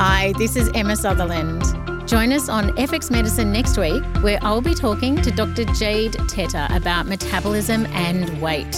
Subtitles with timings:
[0.00, 1.60] Hi, this is Emma Sutherland.
[2.08, 5.64] Join us on FX Medicine next week, where I'll be talking to Dr.
[5.74, 8.72] Jade Teta about metabolism and weight.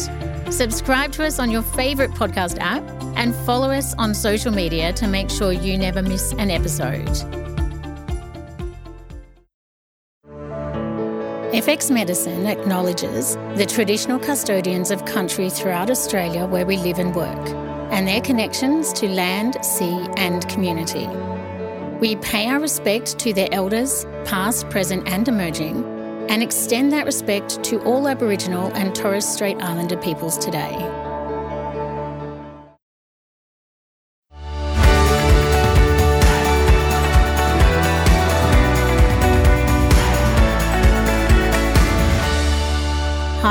[0.48, 2.82] Subscribe to us on your favourite podcast app
[3.18, 7.06] and follow us on social media to make sure you never miss an episode.
[11.52, 17.69] FX Medicine acknowledges the traditional custodians of country throughout Australia where we live and work,
[17.90, 21.06] and their connections to land, sea, and community.
[21.98, 25.84] We pay our respect to their elders, past, present, and emerging,
[26.30, 30.99] and extend that respect to all Aboriginal and Torres Strait Islander peoples today.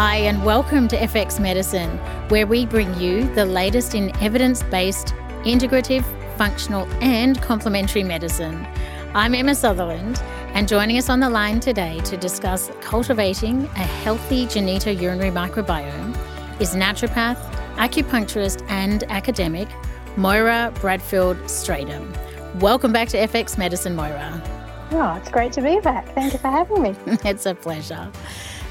[0.01, 1.97] Hi, and welcome to FX Medicine,
[2.29, 5.07] where we bring you the latest in evidence based,
[5.43, 6.05] integrative,
[6.37, 8.65] functional, and complementary medicine.
[9.13, 14.45] I'm Emma Sutherland, and joining us on the line today to discuss cultivating a healthy
[14.45, 16.15] genitourinary microbiome
[16.61, 17.35] is naturopath,
[17.75, 19.67] acupuncturist, and academic
[20.15, 22.15] Moira Bradfield Strydom.
[22.61, 24.41] Welcome back to FX Medicine, Moira.
[24.91, 26.07] Oh, it's great to be back.
[26.15, 26.95] Thank you for having me.
[27.25, 28.09] it's a pleasure.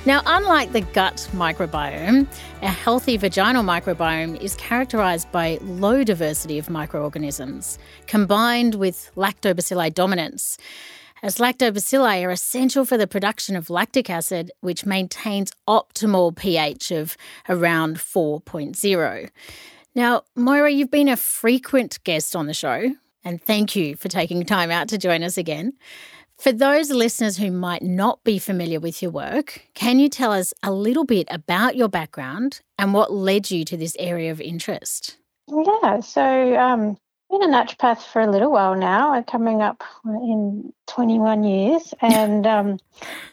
[0.06, 2.26] Now, unlike the gut microbiome,
[2.62, 10.56] a healthy vaginal microbiome is characterized by low diversity of microorganisms, combined with lactobacilli dominance.
[11.22, 17.16] As lactobacilli are essential for the production of lactic acid, which maintains optimal pH of
[17.48, 19.30] around 4.0.
[19.96, 22.92] Now, Moira, you've been a frequent guest on the show,
[23.24, 25.72] and thank you for taking time out to join us again.
[26.38, 30.54] For those listeners who might not be familiar with your work, can you tell us
[30.62, 35.18] a little bit about your background and what led you to this area of interest?
[35.48, 36.96] Yeah, so um,
[37.28, 39.14] been a naturopath for a little while now.
[39.14, 42.78] I'm coming up in 21 years, and um,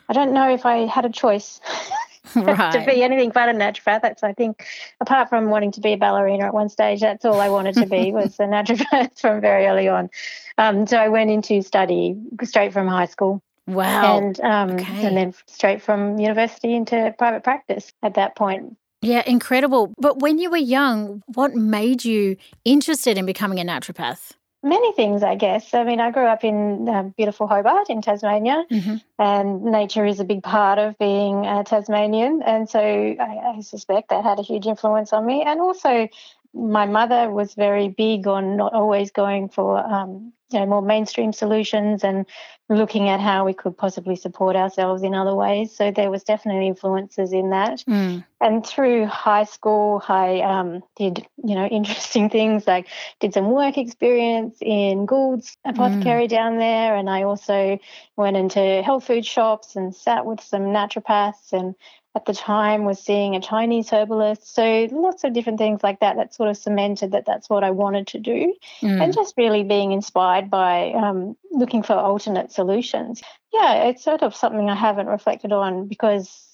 [0.09, 1.61] I don't know if I had a choice
[2.35, 2.71] right.
[2.71, 4.01] to be anything but a naturopath.
[4.01, 4.65] That's I think,
[4.99, 7.85] apart from wanting to be a ballerina at one stage, that's all I wanted to
[7.85, 10.09] be was a naturopath from very early on.
[10.57, 13.41] Um, so I went into study straight from high school.
[13.67, 14.17] Wow.
[14.17, 15.07] And um, okay.
[15.07, 18.77] and then straight from university into private practice at that point.
[19.01, 19.93] Yeah, incredible.
[19.99, 24.31] But when you were young, what made you interested in becoming a naturopath?
[24.65, 25.73] Many things, I guess.
[25.73, 28.95] I mean, I grew up in uh, beautiful Hobart in Tasmania, mm-hmm.
[29.19, 32.41] and nature is a big part of being a Tasmanian.
[32.41, 35.43] And so I, I, suspect that had a huge influence on me.
[35.43, 36.09] And also,
[36.53, 41.33] my mother was very big on not always going for um, you know more mainstream
[41.33, 42.25] solutions and
[42.67, 45.75] looking at how we could possibly support ourselves in other ways.
[45.75, 47.83] So there was definitely influences in that.
[47.87, 48.25] Mm.
[48.41, 52.87] And through high school, I um, did you know interesting things like
[53.19, 56.29] did some work experience in Gould's apothecary mm.
[56.29, 57.77] down there, and I also
[58.15, 61.75] went into health food shops and sat with some naturopaths and
[62.15, 64.55] at the time was seeing a Chinese herbalist.
[64.55, 67.71] So lots of different things like that that sort of cemented that that's what I
[67.71, 68.55] wanted to do.
[68.81, 69.03] Mm.
[69.03, 73.21] And just really being inspired by um, looking for alternate solutions.
[73.51, 76.45] Yeah, it's sort of something I haven't reflected on because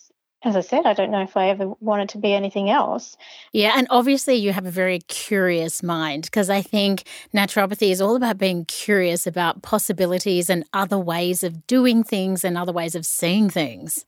[0.43, 3.15] as I said, I don't know if I ever wanted to be anything else.
[3.53, 8.15] Yeah, and obviously you have a very curious mind because I think naturopathy is all
[8.15, 13.05] about being curious about possibilities and other ways of doing things and other ways of
[13.05, 14.05] seeing things.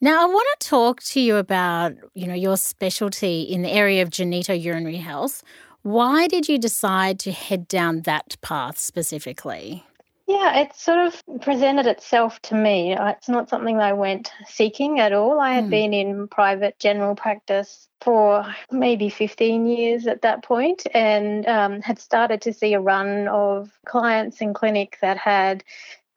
[0.00, 4.00] Now, I want to talk to you about, you know, your specialty in the area
[4.02, 5.42] of genitourinary health.
[5.82, 9.84] Why did you decide to head down that path specifically?
[10.28, 12.94] Yeah, it sort of presented itself to me.
[12.96, 15.40] It's not something I went seeking at all.
[15.40, 15.70] I had mm.
[15.70, 21.98] been in private general practice for maybe 15 years at that point and um, had
[21.98, 25.64] started to see a run of clients in clinic that had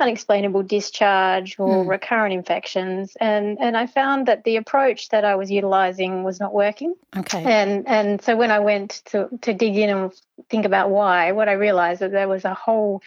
[0.02, 1.88] unexplainable discharge or mm.
[1.88, 6.54] recurrent infections and and I found that the approach that I was utilizing was not
[6.54, 10.12] working okay and and so when I went to to dig in and
[10.50, 13.02] think about why what I realized that there was a whole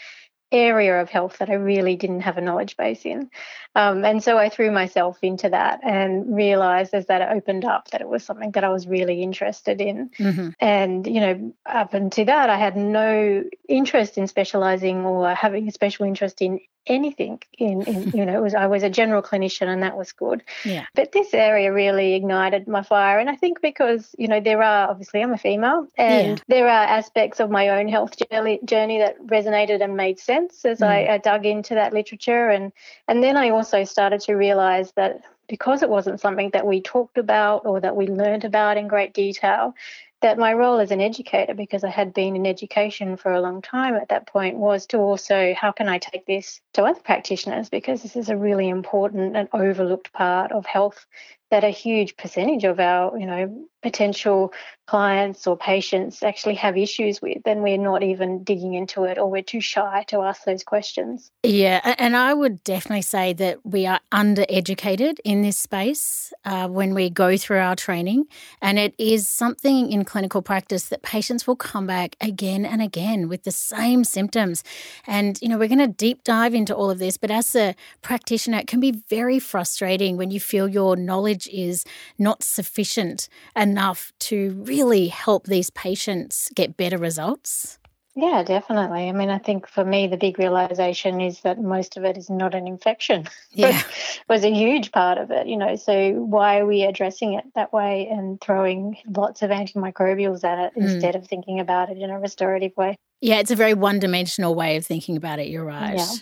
[0.54, 3.30] area of health that I really didn't have a knowledge base in.
[3.74, 8.00] Um, and so I threw myself into that and realized as that opened up that
[8.00, 10.10] it was something that I was really interested in.
[10.18, 10.50] Mm-hmm.
[10.60, 15.72] And, you know, up until that, I had no interest in specializing or having a
[15.72, 19.68] special interest in anything in, in you know it was i was a general clinician
[19.68, 23.60] and that was good yeah but this area really ignited my fire and i think
[23.60, 26.44] because you know there are obviously i'm a female and yeah.
[26.48, 30.80] there are aspects of my own health journey, journey that resonated and made sense as
[30.80, 30.86] mm.
[30.86, 32.72] I, I dug into that literature and
[33.08, 37.18] and then i also started to realize that because it wasn't something that we talked
[37.18, 39.74] about or that we learned about in great detail
[40.24, 43.60] that my role as an educator, because I had been in education for a long
[43.60, 47.68] time at that point, was to also how can I take this to other practitioners?
[47.68, 51.04] Because this is a really important and overlooked part of health
[51.50, 54.50] that a huge percentage of our, you know, potential
[54.86, 59.30] clients or patients actually have issues with, then we're not even digging into it or
[59.30, 61.30] we're too shy to ask those questions.
[61.42, 66.94] Yeah, and I would definitely say that we are undereducated in this space uh, when
[66.94, 68.24] we go through our training.
[68.60, 73.28] And it is something in clinical practice that patients will come back again and again
[73.28, 74.64] with the same symptoms.
[75.06, 77.74] And, you know, we're going to deep dive into all of this, but as a
[78.02, 81.84] practitioner, it can be very frustrating when you feel your knowledge is
[82.18, 83.28] not sufficient
[83.74, 87.80] enough to really help these patients get better results?
[88.16, 89.08] Yeah, definitely.
[89.08, 92.30] I mean, I think for me, the big realization is that most of it is
[92.30, 93.28] not an infection.
[93.56, 93.82] Yeah.
[94.28, 95.76] was a huge part of it, you know.
[95.76, 100.72] So, why are we addressing it that way and throwing lots of antimicrobials at it
[100.74, 100.82] mm.
[100.82, 102.96] instead of thinking about it in a restorative way?
[103.20, 105.46] Yeah, it's a very one dimensional way of thinking about it.
[105.46, 105.96] You're right.
[105.96, 106.14] Yeah.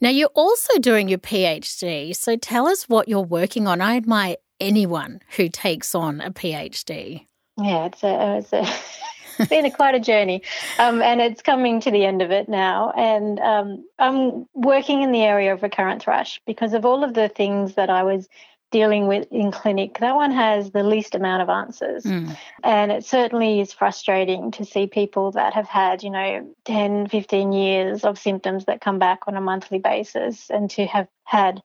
[0.00, 2.14] Now, you're also doing your PhD.
[2.16, 3.80] So, tell us what you're working on.
[3.80, 7.26] I admire anyone who takes on a PhD.
[7.56, 8.66] Yeah, it's a, it's a
[9.38, 10.42] it's been a, quite a journey,
[10.78, 12.92] um, and it's coming to the end of it now.
[12.96, 17.28] And um, I'm working in the area of recurrent thrush because of all of the
[17.28, 18.28] things that I was
[18.74, 22.02] dealing with in clinic, that one has the least amount of answers.
[22.02, 22.36] Mm.
[22.64, 27.52] And it certainly is frustrating to see people that have had, you know, 10, 15
[27.52, 31.62] years of symptoms that come back on a monthly basis and to have had,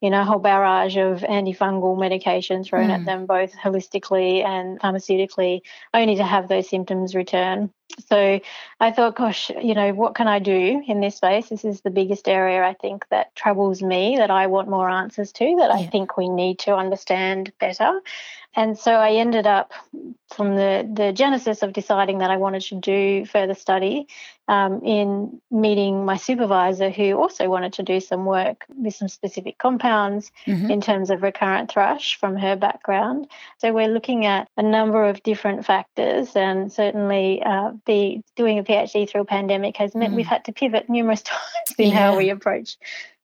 [0.00, 2.94] you know, a whole barrage of antifungal medication thrown mm.
[2.94, 5.60] at them, both holistically and pharmaceutically,
[5.92, 7.70] only to have those symptoms return.
[8.08, 8.40] So
[8.80, 11.48] I thought, gosh, you know, what can I do in this space?
[11.48, 15.32] This is the biggest area I think that troubles me, that I want more answers
[15.32, 15.76] to, that yeah.
[15.76, 18.00] I think we need to understand better.
[18.54, 19.72] And so I ended up
[20.34, 24.06] from the, the genesis of deciding that I wanted to do further study
[24.48, 29.58] um, in meeting my supervisor, who also wanted to do some work with some specific
[29.58, 30.70] compounds mm-hmm.
[30.70, 33.28] in terms of recurrent thrush from her background.
[33.58, 38.64] So we're looking at a number of different factors, and certainly uh, be doing a
[38.64, 40.16] PhD through a pandemic has meant mm-hmm.
[40.16, 41.94] we've had to pivot numerous times in yeah.
[41.94, 42.76] how we approach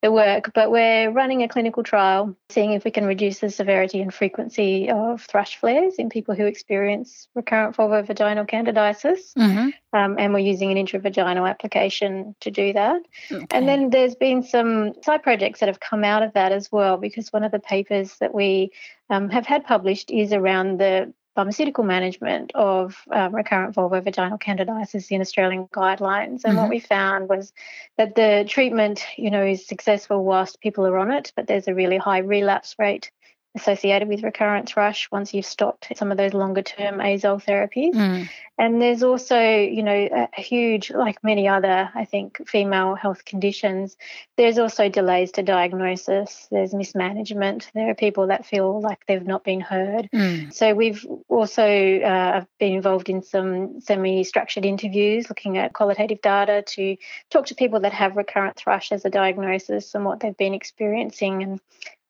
[0.02, 4.00] the work, but we're running a clinical trial seeing if we can reduce the severity
[4.00, 9.34] and frequency of thrush flares in people who experience recurrent vulvovaginal candidiasis.
[9.34, 9.70] Mm-hmm.
[9.92, 13.00] Um, and we're using an intravaginal application to do that.
[13.32, 13.46] Okay.
[13.50, 16.98] And then there's been some side projects that have come out of that as well,
[16.98, 18.70] because one of the papers that we
[19.08, 25.20] um, have had published is around the pharmaceutical management of um, recurrent vulvovaginal candidiasis in
[25.20, 26.42] Australian guidelines.
[26.42, 26.56] And mm-hmm.
[26.56, 27.52] what we found was
[27.96, 31.74] that the treatment, you know, is successful whilst people are on it, but there's a
[31.74, 33.12] really high relapse rate
[33.60, 37.94] associated with recurrence thrush once you've stopped some of those longer term azole therapies.
[37.94, 38.28] Mm.
[38.60, 43.24] And there's also, you know, a, a, huge, like many other, I think, female health
[43.24, 43.96] conditions,
[44.36, 47.70] there's also delays to diagnosis, there's mismanagement.
[47.72, 50.08] There are people that feel like they've not been heard.
[50.12, 50.52] Mm.
[50.52, 51.62] So we've also
[52.00, 56.96] uh, been involved in some semi structured interviews looking at qualitative data to
[57.30, 61.44] talk to people that have recurrent thrush as a diagnosis and what they've been experiencing
[61.44, 61.60] and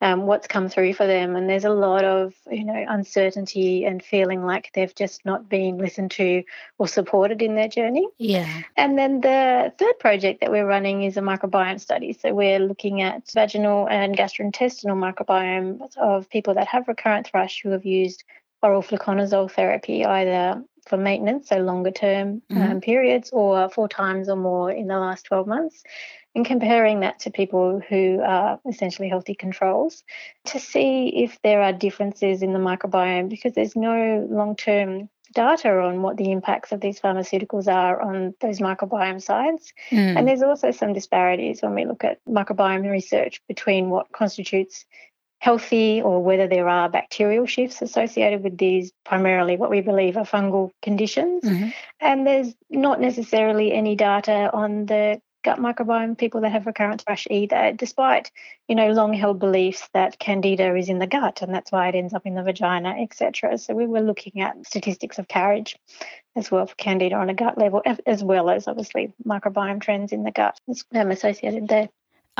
[0.00, 1.34] um, what's come through for them.
[1.34, 5.78] And there's a lot of, you know, uncertainty and feeling like they've just not been
[5.78, 6.44] listened to
[6.78, 8.06] or supported in their journey.
[8.18, 8.62] Yeah.
[8.76, 12.12] And then the third project that we're running is a microbiome study.
[12.12, 17.70] So we're looking at vaginal and gastrointestinal microbiome of people that have recurrent thrush who
[17.70, 18.24] have used
[18.62, 22.62] oral fluconazole therapy either for maintenance, so longer term mm-hmm.
[22.62, 25.82] um, periods, or four times or more in the last 12 months
[26.34, 30.04] and comparing that to people who are essentially healthy controls
[30.44, 35.80] to see if there are differences in the microbiome because there's no long term data
[35.80, 39.72] on what the impacts of these pharmaceuticals are on those microbiome sides.
[39.90, 40.16] Mm.
[40.16, 44.86] And there's also some disparities when we look at microbiome research between what constitutes
[45.38, 50.24] healthy or whether there are bacterial shifts associated with these primarily what we believe are
[50.24, 51.44] fungal conditions.
[51.44, 51.68] Mm-hmm.
[52.00, 57.26] And there's not necessarily any data on the gut microbiome, people that have recurrent thrush
[57.30, 58.30] either, despite,
[58.66, 61.94] you know, long held beliefs that candida is in the gut and that's why it
[61.94, 63.56] ends up in the vagina, etc.
[63.58, 65.78] So we were looking at statistics of carriage
[66.34, 70.24] as well for candida on a gut level, as well as obviously microbiome trends in
[70.24, 70.60] the gut
[70.94, 71.88] um, associated there.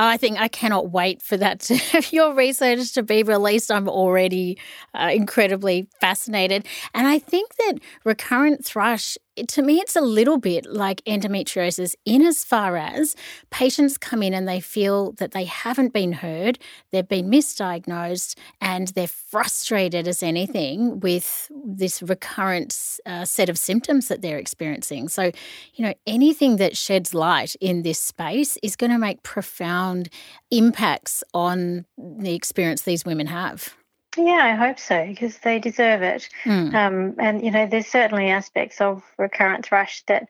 [0.07, 1.79] I think I cannot wait for that to,
[2.15, 3.71] your research to be released.
[3.71, 4.57] I'm already
[4.93, 6.65] uh, incredibly fascinated.
[6.93, 12.21] And I think that recurrent thrush to me, it's a little bit like endometriosis in
[12.21, 13.15] as far as
[13.49, 16.59] patients come in and they feel that they haven't been heard,
[16.91, 24.07] they've been misdiagnosed, and they're frustrated as anything with this recurrent uh, set of symptoms
[24.07, 25.07] that they're experiencing.
[25.07, 25.31] So,
[25.73, 30.09] you know, anything that sheds light in this space is going to make profound
[30.51, 33.75] impacts on the experience these women have.
[34.21, 36.27] Yeah, I hope so because they deserve it.
[36.43, 36.73] Mm.
[36.73, 40.27] Um, and you know, there's certainly aspects of recurrent thrush that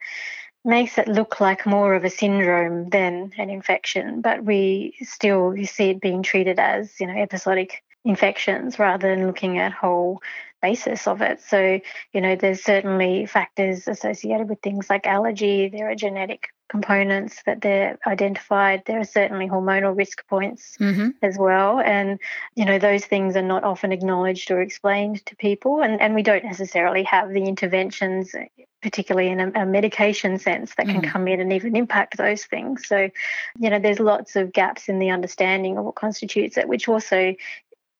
[0.64, 5.66] makes it look like more of a syndrome than an infection, but we still you
[5.66, 10.22] see it being treated as you know episodic infections rather than looking at whole
[10.62, 11.42] basis of it.
[11.42, 11.80] So,
[12.14, 17.62] you know, there's certainly factors associated with things like allergy, there are genetic components that
[17.62, 18.84] they're identified.
[18.86, 21.10] There are certainly hormonal risk points mm-hmm.
[21.22, 21.80] as well.
[21.80, 22.20] And,
[22.56, 25.82] you know, those things are not often acknowledged or explained to people.
[25.82, 28.36] And, and we don't necessarily have the interventions,
[28.84, 31.10] particularly in a, a medication sense, that can mm.
[31.10, 32.88] come in and even impact those things.
[32.88, 33.10] So,
[33.58, 37.34] you know, there's lots of gaps in the understanding of what constitutes it, which also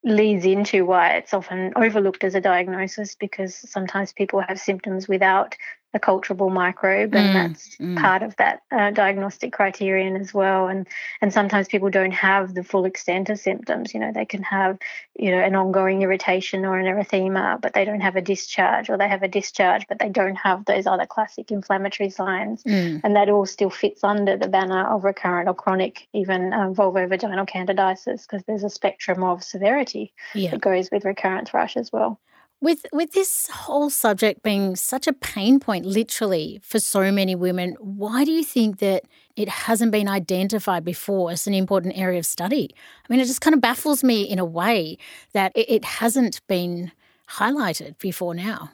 [0.02, 5.56] leads into why it's often overlooked as a diagnosis because sometimes people have symptoms without
[5.92, 8.00] a culturable microbe, and mm, that's mm.
[8.00, 10.68] part of that uh, diagnostic criterion as well.
[10.68, 10.86] And
[11.20, 13.92] and sometimes people don't have the full extent of symptoms.
[13.92, 14.78] You know, they can have
[15.18, 18.96] you know an ongoing irritation or an erythema, but they don't have a discharge, or
[18.96, 23.00] they have a discharge, but they don't have those other classic inflammatory signs, mm.
[23.02, 27.48] and that all still fits under the banner of recurrent or chronic, even um, vulvovaginal
[27.48, 30.50] candidiasis, because there's a spectrum of severity yeah.
[30.50, 32.20] that goes with recurrent thrush as well.
[32.62, 37.74] With with this whole subject being such a pain point literally for so many women,
[37.80, 42.26] why do you think that it hasn't been identified before as an important area of
[42.26, 42.74] study?
[42.74, 44.98] I mean, it just kind of baffles me in a way
[45.32, 46.92] that it, it hasn't been
[47.30, 48.70] highlighted before now.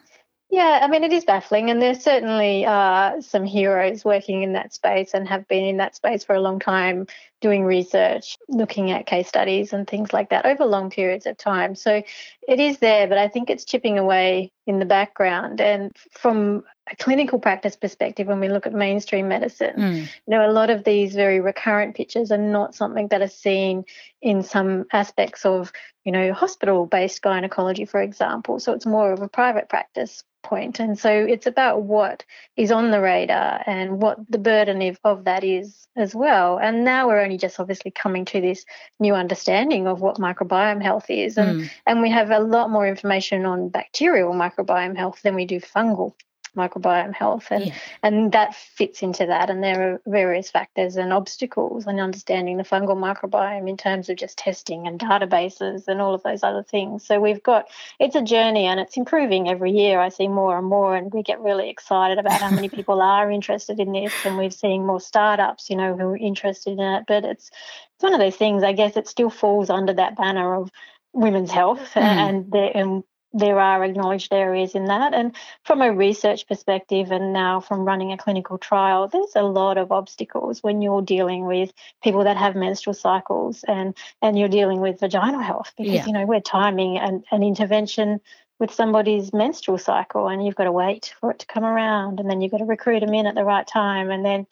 [0.50, 4.72] Yeah, I mean, it is baffling, and there's certainly uh, some heroes working in that
[4.72, 7.06] space and have been in that space for a long time,
[7.40, 11.74] doing research, looking at case studies and things like that over long periods of time.
[11.74, 12.02] So
[12.48, 15.60] it is there, but I think it's chipping away in the background.
[15.60, 20.00] And from a clinical practice perspective, when we look at mainstream medicine, mm.
[20.02, 23.84] you know, a lot of these very recurrent pictures are not something that are seen
[24.22, 25.72] in some aspects of,
[26.04, 28.60] you know, hospital based gynecology, for example.
[28.60, 30.78] So it's more of a private practice point.
[30.78, 32.24] And so it's about what
[32.56, 36.58] is on the radar and what the burden of, of that is as well.
[36.58, 38.64] And now we're only just obviously coming to this
[39.00, 41.36] new understanding of what microbiome health is.
[41.36, 41.70] And, mm.
[41.84, 46.14] and we have a lot more information on bacterial microbiome health than we do fungal
[46.56, 47.74] microbiome health and yeah.
[48.02, 52.64] and that fits into that and there are various factors and obstacles in understanding the
[52.64, 57.06] fungal microbiome in terms of just testing and databases and all of those other things
[57.06, 57.68] so we've got
[58.00, 61.22] it's a journey and it's improving every year i see more and more and we
[61.22, 65.00] get really excited about how many people are interested in this and we're seeing more
[65.00, 67.50] startups you know who are interested in it but it's
[67.94, 70.70] it's one of those things i guess it still falls under that banner of
[71.12, 72.02] women's health mm.
[72.02, 73.04] and, and
[73.36, 75.12] there are acknowledged areas in that.
[75.12, 79.76] And from a research perspective, and now from running a clinical trial, there's a lot
[79.76, 84.80] of obstacles when you're dealing with people that have menstrual cycles and and you're dealing
[84.80, 86.06] with vaginal health because yeah.
[86.06, 88.20] you know we're timing an, an intervention
[88.58, 92.30] with somebody's menstrual cycle and you've got to wait for it to come around and
[92.30, 94.46] then you've got to recruit them in at the right time and then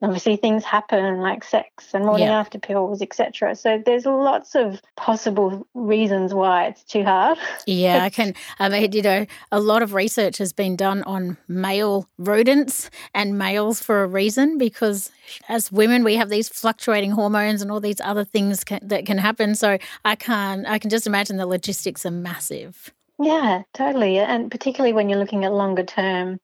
[0.00, 2.38] obviously things happen like sex and morning yeah.
[2.38, 7.38] after pills etc so there's lots of possible reasons why it's too hard.
[7.66, 8.28] Yeah i can
[8.60, 12.90] um, i mean you know a lot of research has been done on male rodents
[13.14, 15.10] and males for a reason because
[15.48, 19.18] as women we have these fluctuating hormones and all these other things can, that can
[19.18, 19.54] happen.
[19.54, 22.92] So i can't i can just imagine the logistics are massive.
[23.18, 24.18] Yeah totally.
[24.18, 26.38] And particularly when you're looking at longer term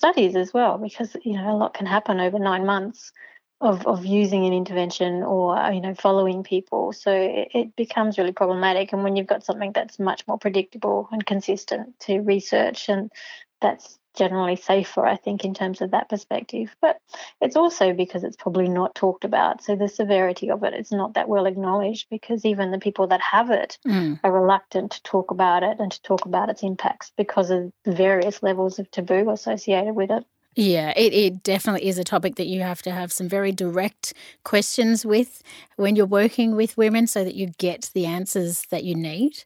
[0.00, 3.12] studies as well, because you know a lot can happen over nine months
[3.60, 6.92] of of using an intervention or uh, you know following people.
[6.94, 8.94] So it, it becomes really problematic.
[8.94, 13.12] And when you've got something that's much more predictable and consistent to research, and
[13.60, 16.76] that's generally safer, I think, in terms of that perspective.
[16.82, 17.00] But
[17.40, 19.64] it's also because it's probably not talked about.
[19.64, 23.22] So the severity of it is not that well acknowledged because even the people that
[23.22, 24.20] have it mm.
[24.22, 27.92] are reluctant to talk about it and to talk about its impacts because of the
[27.92, 30.24] various levels of taboo associated with it.
[30.56, 34.12] Yeah, it, it definitely is a topic that you have to have some very direct
[34.42, 35.42] questions with
[35.76, 39.44] when you're working with women so that you get the answers that you need.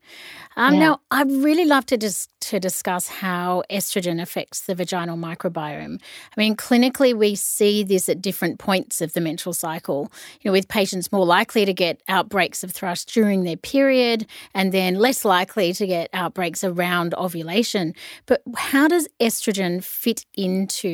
[0.57, 0.81] Um, yeah.
[0.81, 6.01] Now, I'd really love to just to discuss how estrogen affects the vaginal microbiome.
[6.01, 10.53] I mean, clinically, we see this at different points of the menstrual cycle, you know,
[10.53, 15.25] with patients more likely to get outbreaks of thrush during their period and then less
[15.25, 17.95] likely to get outbreaks around ovulation.
[18.27, 20.94] But how does estrogen fit into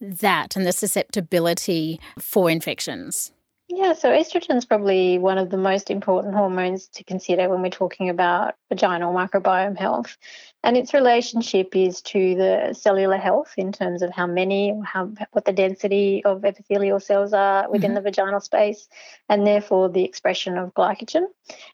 [0.00, 3.32] that and the susceptibility for infections?
[3.68, 7.70] Yeah, so estrogen is probably one of the most important hormones to consider when we're
[7.70, 10.16] talking about vaginal microbiome health.
[10.64, 15.12] And its relationship is to the cellular health in terms of how many or how
[15.32, 17.96] what the density of epithelial cells are within mm-hmm.
[17.96, 18.88] the vaginal space,
[19.28, 21.26] and therefore the expression of glycogen,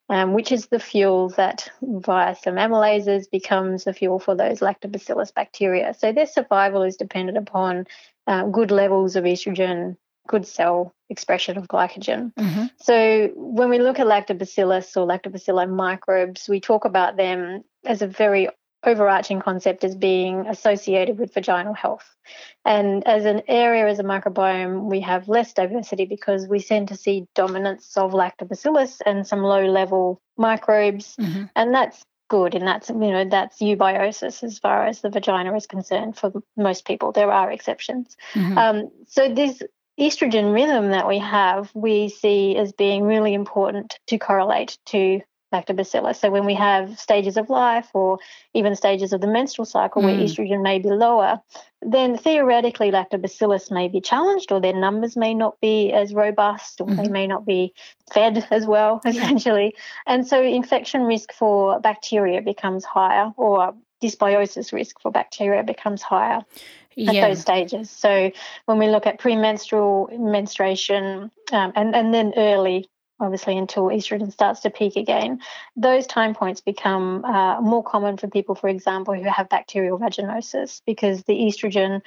[0.09, 5.32] um, which is the fuel that via some amylases becomes the fuel for those lactobacillus
[5.32, 5.94] bacteria.
[5.94, 7.87] So their survival is dependent upon
[8.26, 12.32] uh, good levels of estrogen good cell expression of glycogen.
[12.35, 12.66] Mm-hmm.
[12.80, 18.06] So when we look at lactobacillus or lactobacilli microbes, we talk about them as a
[18.06, 18.49] very
[18.84, 22.16] overarching concept as being associated with vaginal health.
[22.64, 26.96] And as an area, as a microbiome, we have less diversity because we tend to
[26.96, 31.16] see dominance of lactobacillus and some low level microbes.
[31.16, 31.44] Mm-hmm.
[31.56, 35.66] And that's good and that's you know that's eubiosis as far as the vagina is
[35.66, 38.56] concerned for most people there are exceptions mm-hmm.
[38.56, 39.60] um, so this
[40.00, 45.20] estrogen rhythm that we have, we see as being really important to correlate to
[45.52, 46.16] lactobacillus.
[46.16, 48.19] So when we have stages of life or
[48.54, 50.07] even stages of the menstrual cycle mm.
[50.07, 51.40] where estrogen may be lower,
[51.83, 56.87] then theoretically lactobacillus may be challenged or their numbers may not be as robust or
[56.87, 56.97] mm.
[56.97, 57.12] they mm-hmm.
[57.12, 57.75] may not be
[58.12, 59.75] fed as well, essentially.
[60.07, 66.42] And so infection risk for bacteria becomes higher or dysbiosis risk for bacteria becomes higher
[67.09, 67.28] at yeah.
[67.28, 67.90] those stages.
[67.90, 68.30] So
[68.66, 72.88] when we look at premenstrual menstruation um, and, and then early,
[73.20, 75.40] obviously until estrogen starts to peak again,
[75.76, 80.82] those time points become uh, more common for people, for example, who have bacterial vaginosis
[80.86, 82.00] because the estrogen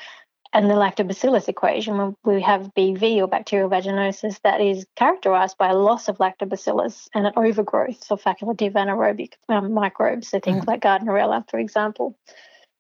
[0.53, 5.70] and the lactobacillus equation, when we have BV or bacterial vaginosis, that is characterized by
[5.70, 10.67] a loss of lactobacillus and an overgrowth of facultative anaerobic um, microbes, so things mm.
[10.67, 12.15] like Gardnerella, for example.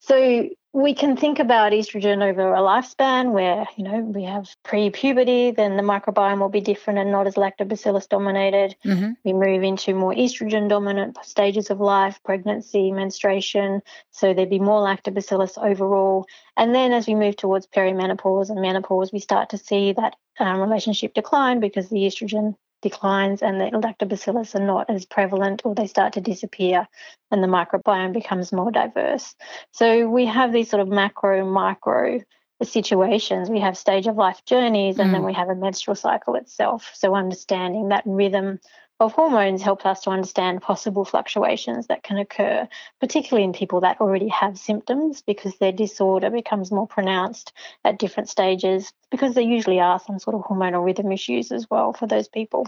[0.05, 5.51] So we can think about estrogen over a lifespan where, you know, we have pre-puberty,
[5.51, 8.75] then the microbiome will be different and not as lactobacillus dominated.
[8.83, 9.11] Mm-hmm.
[9.23, 13.81] We move into more estrogen dominant stages of life, pregnancy, menstruation.
[14.11, 16.25] So there'd be more lactobacillus overall.
[16.57, 20.59] And then as we move towards perimenopause and menopause, we start to see that um,
[20.59, 25.87] relationship decline because the estrogen declines and the lactobacillus are not as prevalent or they
[25.87, 26.87] start to disappear
[27.31, 29.33] and the microbiome becomes more diverse.
[29.71, 32.19] So we have these sort of macro, micro
[32.61, 33.49] situations.
[33.49, 35.13] We have stage of life journeys and mm.
[35.13, 36.91] then we have a menstrual cycle itself.
[36.93, 38.59] So understanding that rhythm
[38.99, 42.67] of hormones helps us to understand possible fluctuations that can occur,
[42.99, 47.53] particularly in people that already have symptoms because their disorder becomes more pronounced
[47.83, 51.93] at different stages because there usually are some sort of hormonal rhythm issues as well
[51.93, 52.67] for those people.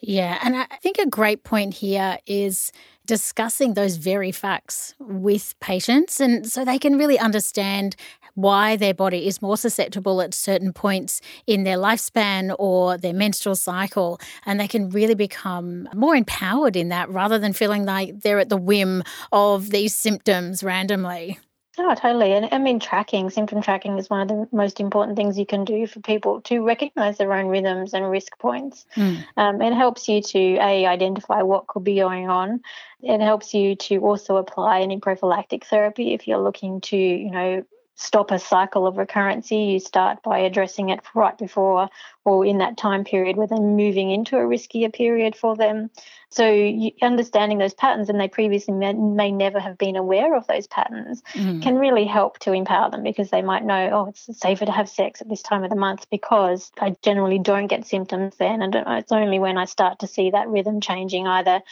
[0.00, 2.72] Yeah, and I think a great point here is
[3.06, 7.96] discussing those very facts with patients and so they can really understand
[8.34, 13.56] why their body is more susceptible at certain points in their lifespan or their menstrual
[13.56, 14.20] cycle.
[14.46, 18.48] And they can really become more empowered in that rather than feeling like they're at
[18.48, 21.38] the whim of these symptoms randomly.
[21.78, 22.32] Oh, totally.
[22.32, 25.64] And I mean, tracking, symptom tracking is one of the most important things you can
[25.64, 28.84] do for people to recognize their own rhythms and risk points.
[28.96, 29.24] Mm.
[29.36, 32.60] Um, it helps you to, A, identify what could be going on.
[33.02, 37.64] It helps you to also apply any prophylactic therapy if you're looking to, you know,
[38.00, 41.88] stop a cycle of recurrency, you start by addressing it right before
[42.24, 45.90] or in that time period where they're moving into a riskier period for them.
[46.30, 50.46] So, you, understanding those patterns, and they previously may, may, never have been aware of
[50.46, 51.62] those patterns, mm.
[51.62, 54.88] can really help to empower them because they might know, oh, it's safer to have
[54.88, 58.62] sex at this time of the month because I generally don't get symptoms then.
[58.62, 61.62] And it's only when I start to see that rhythm changing either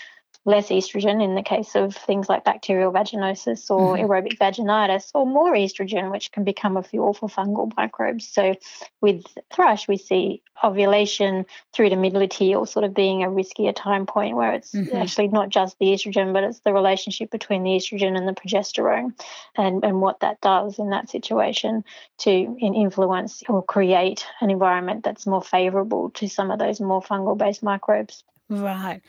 [0.48, 4.10] less estrogen in the case of things like bacterial vaginosis or mm-hmm.
[4.10, 8.26] aerobic vaginitis, or more estrogen, which can become a fuel for fungal microbes.
[8.26, 8.54] So,
[9.02, 14.06] with thrush, we see ovulation through to mid luteal sort of being a riskier time
[14.06, 14.96] point where it's mm-hmm.
[14.96, 19.12] actually not just the estrogen, but it's the relationship between the estrogen and the progesterone
[19.54, 21.84] and, and what that does in that situation
[22.18, 27.36] to influence or create an environment that's more favorable to some of those more fungal
[27.36, 28.24] based microbes.
[28.50, 29.02] Right.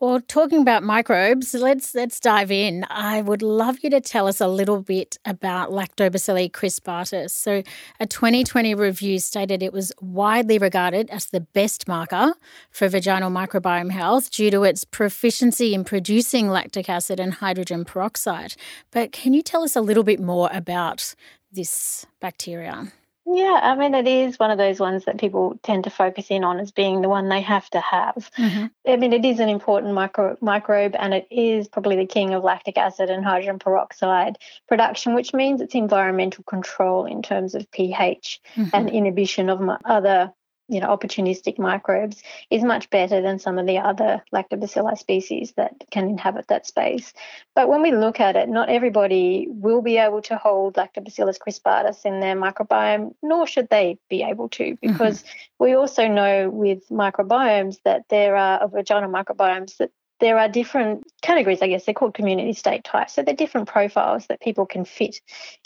[0.00, 2.86] Well, talking about microbes, let's let's dive in.
[2.88, 7.30] I would love you to tell us a little bit about Lactobacilli crispatus.
[7.30, 7.62] So,
[8.00, 12.32] a 2020 review stated it was widely regarded as the best marker
[12.70, 18.54] for vaginal microbiome health due to its proficiency in producing lactic acid and hydrogen peroxide.
[18.90, 21.14] But can you tell us a little bit more about
[21.52, 22.90] this bacteria?
[23.26, 26.42] Yeah, I mean, it is one of those ones that people tend to focus in
[26.42, 28.30] on as being the one they have to have.
[28.36, 28.66] Mm-hmm.
[28.88, 32.42] I mean, it is an important micro, microbe and it is probably the king of
[32.42, 38.40] lactic acid and hydrogen peroxide production, which means it's environmental control in terms of pH
[38.56, 38.70] mm-hmm.
[38.72, 40.32] and inhibition of other
[40.70, 45.72] you know, opportunistic microbes is much better than some of the other lactobacilli species that
[45.90, 47.12] can inhabit that space.
[47.56, 52.04] But when we look at it, not everybody will be able to hold Lactobacillus crispatus
[52.04, 54.92] in their microbiome, nor should they be able to, mm-hmm.
[54.92, 55.64] because mm-hmm.
[55.64, 61.62] we also know with microbiomes that there are vaginal microbiomes that there are different categories,
[61.62, 63.14] I guess they're called community state types.
[63.14, 65.20] So they're different profiles that people can fit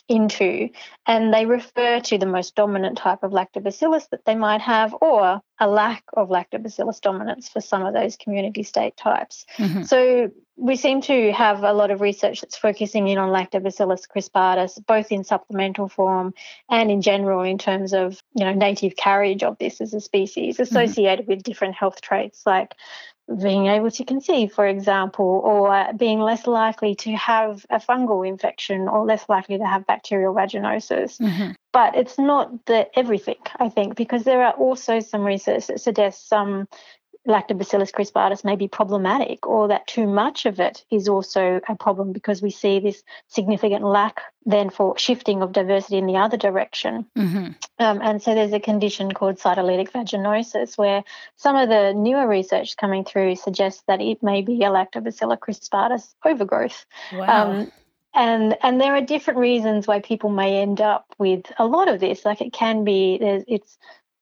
[0.08, 0.68] into,
[1.06, 5.40] and they refer to the most dominant type of lactobacillus that they might have, or
[5.58, 9.46] a lack of lactobacillus dominance for some of those community state types.
[9.56, 9.84] Mm-hmm.
[9.84, 14.84] So we seem to have a lot of research that's focusing in on lactobacillus crispatus,
[14.86, 16.34] both in supplemental form
[16.68, 20.54] and in general in terms of you know native carriage of this as a species,
[20.54, 20.62] mm-hmm.
[20.62, 21.32] associated mm-hmm.
[21.32, 22.74] with different health traits like
[23.40, 28.86] being able to conceive, for example, or being less likely to have a fungal infection
[28.86, 31.18] or less likely to have bacterial vaginosis.
[31.18, 31.52] Mm-hmm.
[31.72, 36.28] But it's not the everything, I think, because there are also some research that suggests
[36.28, 36.68] some
[37.26, 42.12] lactobacillus crispatus may be problematic or that too much of it is also a problem
[42.12, 47.06] because we see this significant lack then for shifting of diversity in the other direction.
[47.16, 47.52] Mm-hmm.
[47.78, 51.02] Um, and so there's a condition called cytolytic vaginosis where
[51.36, 56.14] some of the newer research coming through suggests that it may be a lactobacillus crispatus
[56.24, 56.84] overgrowth.
[57.12, 57.50] Wow.
[57.52, 57.72] Um,
[58.14, 62.00] and and there are different reasons why people may end up with a lot of
[62.00, 63.76] this like it can be there's it's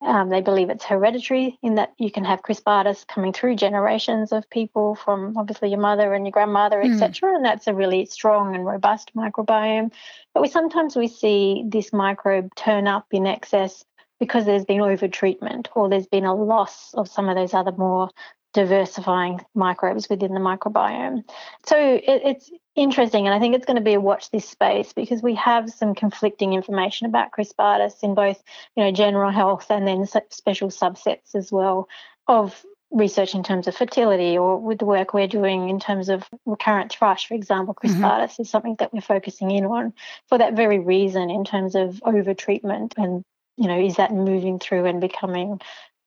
[0.05, 4.49] um, they believe it's hereditary in that you can have crispatus coming through generations of
[4.51, 6.93] people from obviously your mother and your grandmother, mm.
[6.93, 7.35] etc.
[7.35, 9.93] And that's a really strong and robust microbiome.
[10.35, 13.85] But we sometimes we see this microbe turn up in excess
[14.19, 17.73] because there's been over treatment or there's been a loss of some of those other
[17.73, 18.09] more
[18.53, 21.25] diversifying microbes within the microbiome.
[21.67, 24.93] So it, it's interesting, and I think it's going to be a watch this space
[24.93, 28.43] because we have some conflicting information about crispatus in both,
[28.77, 31.89] you know, general health and then special subsets as well
[32.27, 36.25] of research in terms of fertility or with the work we're doing in terms of
[36.45, 38.43] recurrent thrush, for example, crispatus mm-hmm.
[38.43, 39.95] is something that we're focusing in on
[40.29, 43.25] for that very reason in terms of over treatment and
[43.57, 45.61] you know, is that moving through and becoming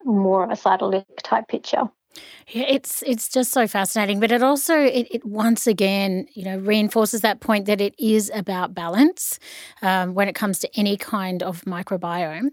[0.04, 1.84] more of a cytolytic type picture?
[2.48, 6.58] Yeah, it's it's just so fascinating, but it also it, it once again you know
[6.58, 9.40] reinforces that point that it is about balance
[9.82, 12.50] um, when it comes to any kind of microbiome.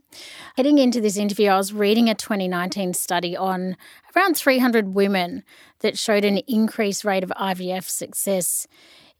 [0.56, 3.76] Heading into this interview, I was reading a 2019 study on
[4.16, 5.42] around 300 women
[5.80, 8.66] that showed an increased rate of IVF success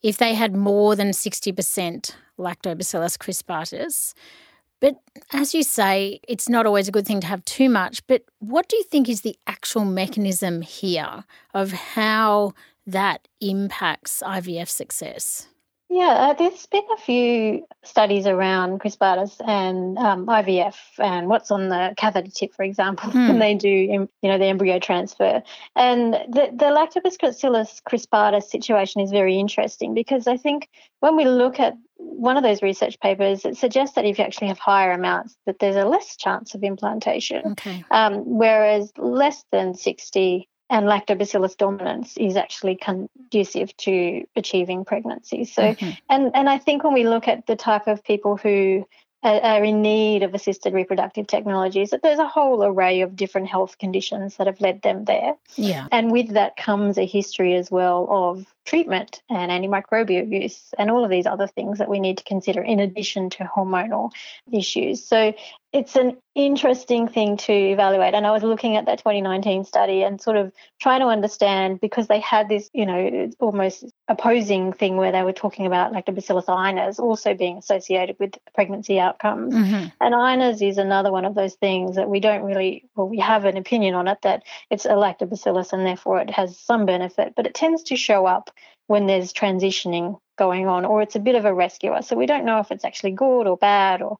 [0.02, 4.14] if they had more than 60% Lactobacillus crispatus
[4.82, 4.96] but
[5.32, 8.04] as you say, it's not always a good thing to have too much.
[8.08, 14.68] But what do you think is the actual mechanism here of how that impacts IVF
[14.68, 15.46] success?
[15.94, 21.68] Yeah, uh, there's been a few studies around crispatus and um, IVF and what's on
[21.68, 23.14] the catheter tip, for example, mm.
[23.28, 25.42] when they do, you know, the embryo transfer.
[25.76, 31.60] And the, the Lactobacillus crispatus situation is very interesting because I think when we look
[31.60, 35.36] at one of those research papers, it suggests that if you actually have higher amounts,
[35.44, 37.52] that there's a less chance of implantation.
[37.52, 37.84] Okay.
[37.90, 45.44] Um, whereas less than 60 and lactobacillus dominance is actually conducive to achieving pregnancy.
[45.44, 45.90] So, mm-hmm.
[46.08, 48.86] and and I think when we look at the type of people who
[49.22, 53.78] are in need of assisted reproductive technologies, that there's a whole array of different health
[53.78, 55.34] conditions that have led them there.
[55.54, 55.86] Yeah.
[55.92, 61.04] And with that comes a history as well of treatment and antimicrobial use and all
[61.04, 64.10] of these other things that we need to consider in addition to hormonal
[64.50, 65.04] issues.
[65.04, 65.34] So
[65.72, 68.12] it's an interesting thing to evaluate.
[68.12, 72.08] And I was looking at that 2019 study and sort of trying to understand because
[72.08, 76.98] they had this, you know, almost opposing thing where they were talking about lactobacillus iners
[76.98, 79.54] also being associated with pregnancy outcomes.
[79.54, 79.88] Mm-hmm.
[80.00, 83.46] And iners is another one of those things that we don't really, well, we have
[83.46, 87.46] an opinion on it that it's a lactobacillus and therefore it has some benefit, but
[87.46, 88.50] it tends to show up
[88.88, 92.02] when there's transitioning going on, or it's a bit of a rescuer.
[92.02, 94.18] So we don't know if it's actually good or bad or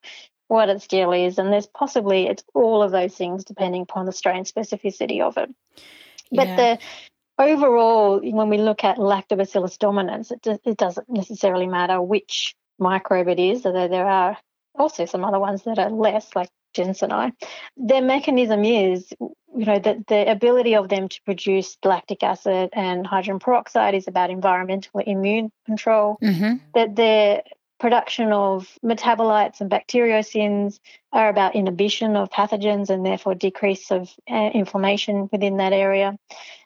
[0.53, 1.39] what its deal is.
[1.39, 5.49] And there's possibly it's all of those things depending upon the strain specificity of it.
[6.31, 6.45] Yeah.
[6.45, 6.79] But the
[7.43, 13.29] overall, when we look at lactobacillus dominance, it, do, it doesn't necessarily matter which microbe
[13.29, 14.37] it is, although there are
[14.75, 17.33] also some other ones that are less, like jensenii.
[17.79, 23.07] Their mechanism is, you know, that the ability of them to produce lactic acid and
[23.07, 26.19] hydrogen peroxide is about environmental immune control.
[26.23, 26.57] Mm-hmm.
[26.75, 27.43] That their
[27.83, 30.79] production of metabolites and bacteriocins
[31.13, 36.17] are about inhibition of pathogens and therefore decrease of uh, inflammation within that area.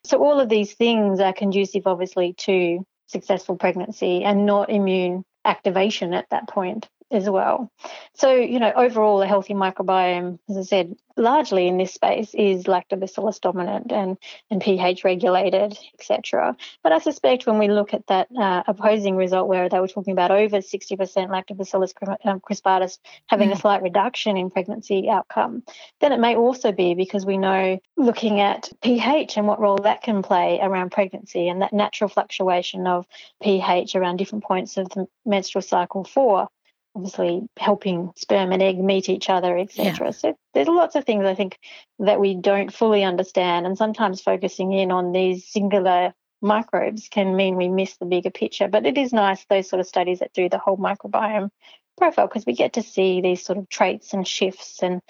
[0.05, 6.13] So all of these things are conducive, obviously, to successful pregnancy and not immune activation
[6.13, 7.71] at that point as well.
[8.15, 12.65] So, you know, overall, a healthy microbiome, as I said, largely in this space is
[12.65, 14.19] lactobacillus dominant and,
[14.51, 16.57] and pH regulated, etc.
[16.83, 20.13] But I suspect when we look at that uh, opposing result where they were talking
[20.13, 21.93] about over 60% lactobacillus
[22.25, 23.53] um, crispatus having mm.
[23.53, 25.63] a slight reduction in pregnancy outcome,
[26.01, 30.03] then it may also be because we know looking at pH and what role that
[30.03, 33.07] can play around pregnancy and that natural fluctuation of
[33.43, 36.49] pH around different points of the menstrual cycle for
[36.97, 40.07] obviously helping sperm and egg meet each other, etc.
[40.07, 40.11] Yeah.
[40.13, 41.59] So there's lots of things I think
[41.99, 47.57] that we don't fully understand, and sometimes focusing in on these singular microbes can mean
[47.57, 48.69] we miss the bigger picture.
[48.69, 51.51] But it is nice those sort of studies that do the whole microbiome
[51.99, 55.01] profile because we get to see these sort of traits and shifts and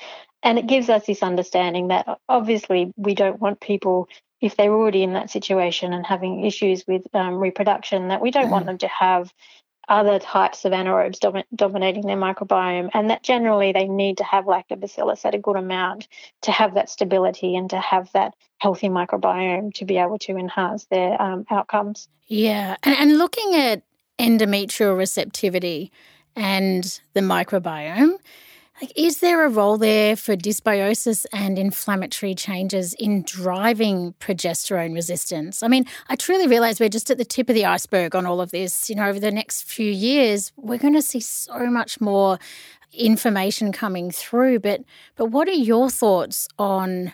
[0.42, 4.08] and it gives us this understanding that obviously we don't want people
[4.40, 8.46] if they're already in that situation and having issues with um, reproduction that we don't
[8.46, 8.52] mm.
[8.52, 9.32] want them to have
[9.88, 14.44] other types of anaerobes dom- dominating their microbiome, and that generally they need to have
[14.44, 16.08] lactobacillus at a good amount
[16.42, 20.86] to have that stability and to have that healthy microbiome to be able to enhance
[20.86, 22.08] their um, outcomes.
[22.26, 23.82] Yeah, and, and looking at
[24.18, 25.92] endometrial receptivity
[26.34, 28.18] and the microbiome,
[28.80, 35.62] like, is there a role there for dysbiosis and inflammatory changes in driving progesterone resistance?
[35.62, 38.40] I mean, I truly realize we're just at the tip of the iceberg on all
[38.40, 38.90] of this.
[38.90, 42.38] You know, over the next few years, we're going to see so much more
[42.92, 44.60] information coming through.
[44.60, 44.82] But
[45.16, 47.12] but what are your thoughts on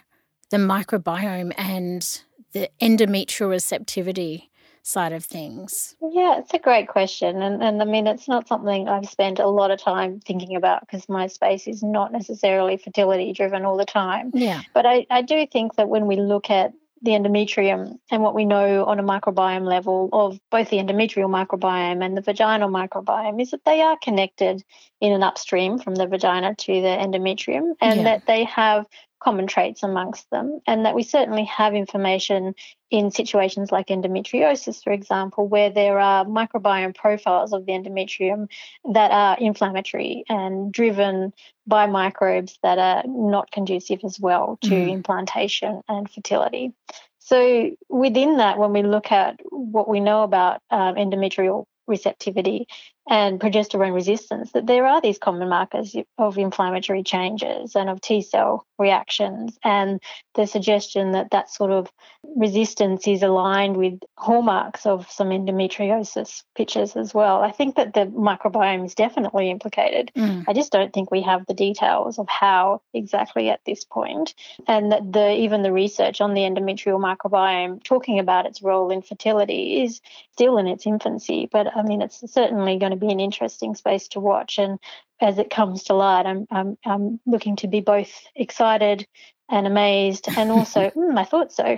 [0.51, 2.23] the microbiome and
[2.53, 4.51] the endometrial receptivity
[4.83, 5.97] side of things?
[6.01, 7.41] Yeah, it's a great question.
[7.41, 10.81] And, and I mean, it's not something I've spent a lot of time thinking about
[10.81, 14.31] because my space is not necessarily fertility driven all the time.
[14.35, 14.63] Yeah.
[14.75, 18.45] But I, I do think that when we look at the endometrium and what we
[18.45, 23.51] know on a microbiome level of both the endometrial microbiome and the vaginal microbiome is
[23.51, 24.63] that they are connected
[25.01, 28.05] in an upstream from the vagina to the endometrium and yeah.
[28.05, 28.87] that they have
[29.23, 32.55] common traits amongst them, and that we certainly have information
[32.91, 38.49] in situations like endometriosis, for example, where there are microbiome profiles of the endometrium
[38.93, 41.33] that are inflammatory and driven
[41.67, 44.91] by microbes that are not conducive as well to mm.
[44.91, 46.73] implantation and fertility.
[47.21, 52.67] So, within that, when we look at what we know about um, endometrial receptivity
[53.09, 58.23] and progesterone resistance, that there are these common markers of inflammatory changes and of T
[58.23, 60.01] cell reactions, and
[60.35, 61.91] the suggestion that that sort of
[62.37, 67.43] resistance is aligned with hallmarks of some endometriosis pictures as well.
[67.43, 70.11] I think that the microbiome is definitely implicated.
[70.17, 70.45] Mm.
[70.49, 74.35] I just don't think we have the details of how exactly at this point,
[74.67, 79.03] and that the even the research on the endometrial microbiome talking about its role in
[79.03, 80.01] fertility is
[80.33, 81.49] still in its infancy.
[81.51, 84.59] But I mean, it's certainly going to be an interesting space to watch.
[84.59, 84.79] And
[85.23, 89.07] as it comes to light, I'm, I'm, I'm looking to be both excited
[89.49, 91.77] and amazed and also mm, i thought so.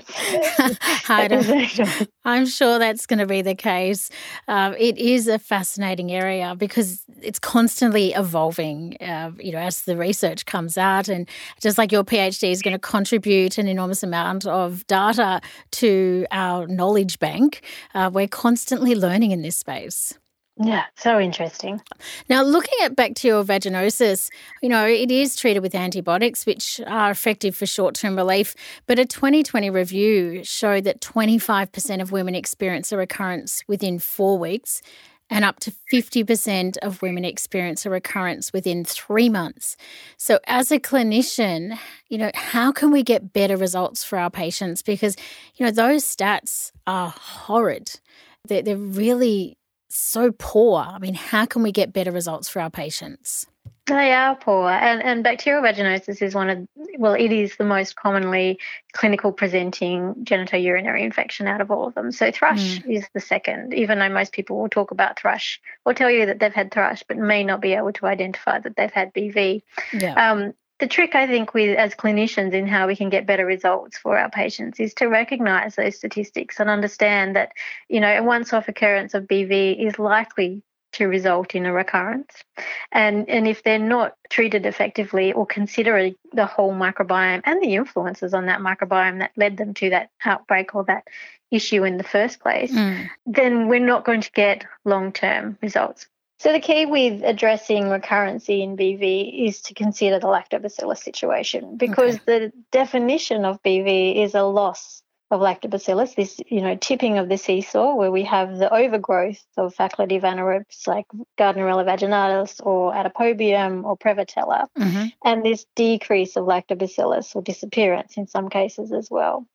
[2.24, 4.10] I'm sure that's going to be the case.
[4.48, 9.96] Um, it is a fascinating area because it's constantly evolving uh, you know as the
[9.96, 11.08] research comes out.
[11.08, 11.28] And
[11.60, 15.40] just like your phd is going to contribute an enormous amount of data
[15.72, 17.62] to our knowledge bank
[17.94, 20.16] uh, we're constantly learning in this space
[20.56, 21.80] yeah, so interesting.
[22.28, 24.30] Now, looking at bacterial vaginosis,
[24.62, 28.54] you know, it is treated with antibiotics, which are effective for short term relief.
[28.86, 34.80] But a 2020 review showed that 25% of women experience a recurrence within four weeks,
[35.28, 39.76] and up to 50% of women experience a recurrence within three months.
[40.18, 41.76] So, as a clinician,
[42.08, 44.82] you know, how can we get better results for our patients?
[44.82, 45.16] Because,
[45.56, 47.98] you know, those stats are horrid.
[48.46, 49.56] They're, they're really
[49.94, 50.80] so poor.
[50.80, 53.46] I mean, how can we get better results for our patients?
[53.86, 56.66] They are poor, and, and bacterial vaginosis is one of,
[56.98, 58.58] well, it is the most commonly
[58.92, 62.10] clinical presenting genitourinary infection out of all of them.
[62.10, 62.96] So, thrush mm.
[62.96, 66.38] is the second, even though most people will talk about thrush or tell you that
[66.38, 69.62] they've had thrush, but may not be able to identify that they've had BV.
[69.92, 70.30] Yeah.
[70.30, 73.96] Um, the trick I think with as clinicians in how we can get better results
[73.96, 77.52] for our patients is to recognize those statistics and understand that
[77.88, 80.62] you know a once off occurrence of BV is likely
[80.94, 82.44] to result in a recurrence
[82.92, 88.32] and and if they're not treated effectively or considering the whole microbiome and the influences
[88.32, 91.04] on that microbiome that led them to that outbreak or that
[91.50, 93.08] issue in the first place mm.
[93.26, 96.06] then we're not going to get long term results
[96.44, 102.16] So the key with addressing recurrency in BV is to consider the lactobacillus situation because
[102.16, 102.24] okay.
[102.26, 107.38] the definition of BV is a loss of lactobacillus, this you know tipping of the
[107.38, 111.06] seesaw where we have the overgrowth of facultative anaerobes like
[111.38, 115.06] Gardnerella vaginalis or Atopobium or Prevotella, mm-hmm.
[115.24, 119.46] and this decrease of lactobacillus or disappearance in some cases as well.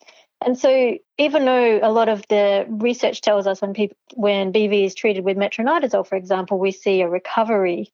[0.46, 4.86] And so, even though a lot of the research tells us when people when BV
[4.86, 7.92] is treated with metronidazole, for example, we see a recovery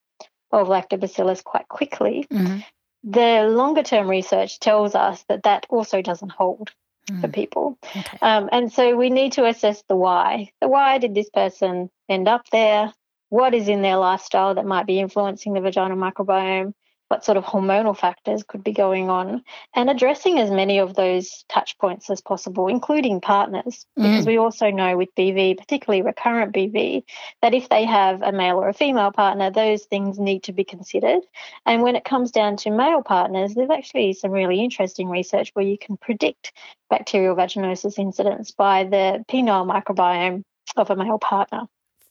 [0.52, 2.28] of lactobacillus quite quickly.
[2.32, 2.60] Mm-hmm.
[3.04, 6.72] The longer term research tells us that that also doesn't hold
[7.10, 7.22] mm.
[7.22, 7.78] for people.
[7.96, 8.18] Okay.
[8.22, 10.52] Um, and so we need to assess the why.
[10.62, 12.94] The why did this person end up there?
[13.30, 16.74] What is in their lifestyle that might be influencing the vaginal microbiome?
[17.16, 19.42] What sort of hormonal factors could be going on,
[19.74, 24.28] and addressing as many of those touch points as possible, including partners, because mm.
[24.28, 27.04] we also know with BV, particularly recurrent BV,
[27.42, 30.66] that if they have a male or a female partner, those things need to be
[30.66, 31.22] considered.
[31.66, 35.66] And when it comes down to male partners, there's actually some really interesting research where
[35.66, 36.52] you can predict
[36.90, 40.44] bacterial vaginosis incidence by the penile microbiome
[40.76, 41.62] of a male partner.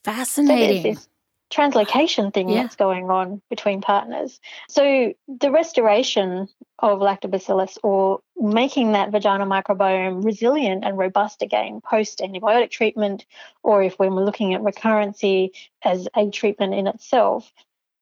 [0.03, 0.97] Fascinating.
[0.97, 1.03] So
[1.51, 2.63] translocation thing yeah.
[2.63, 4.41] that's going on between partners.
[4.69, 12.19] So the restoration of lactobacillus or making that vaginal microbiome resilient and robust again post
[12.19, 13.25] antibiotic treatment,
[13.63, 15.51] or if when we're looking at recurrency
[15.83, 17.53] as a treatment in itself,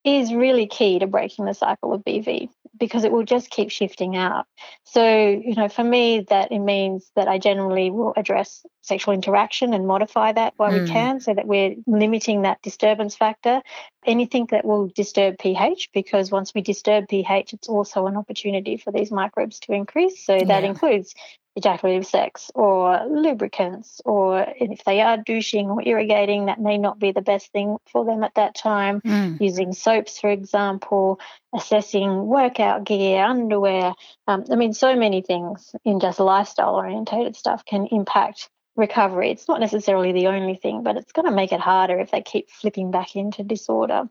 [0.05, 4.17] is really key to breaking the cycle of BV because it will just keep shifting
[4.17, 4.47] out.
[4.85, 9.75] So, you know, for me, that it means that I generally will address sexual interaction
[9.75, 10.83] and modify that while mm.
[10.83, 13.63] we can so that we're limiting that disturbance factor.
[14.05, 18.91] Anything that will disturb pH, because once we disturb pH, it's also an opportunity for
[18.91, 20.25] these microbes to increase.
[20.25, 20.69] So that yeah.
[20.69, 21.15] includes
[21.59, 27.13] ejaculative sex or lubricants, or if they are douching or irrigating, that may not be
[27.13, 29.01] the best thing for them at that time.
[29.03, 29.41] Mm.
[29.41, 31.21] Using soaps, for example,
[31.55, 33.95] assessing workout gear, underwear.
[34.27, 39.31] Um, I mean, so many things in just lifestyle orientated stuff can impact recovery.
[39.31, 42.23] It's not necessarily the only thing, but it's going to make it harder if they
[42.23, 44.09] keep flipping back into disorder.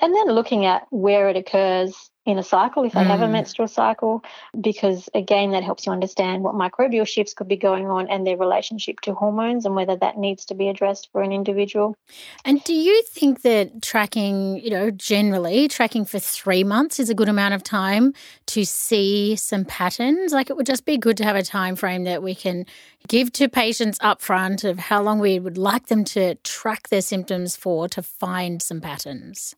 [0.00, 3.06] And then looking at where it occurs in a cycle if they mm.
[3.06, 3.32] have a mm.
[3.32, 4.22] menstrual cycle,
[4.60, 8.36] because again, that helps you understand what microbial shifts could be going on and their
[8.36, 11.96] relationship to hormones and whether that needs to be addressed for an individual.
[12.44, 17.14] And do you think that tracking, you know, generally tracking for three months is a
[17.14, 18.14] good amount of time
[18.46, 20.32] to see some patterns?
[20.32, 22.66] Like it would just be good to have a time frame that we can
[23.08, 27.56] give to patients upfront of how long we would like them to track their symptoms
[27.56, 29.56] for to find some patterns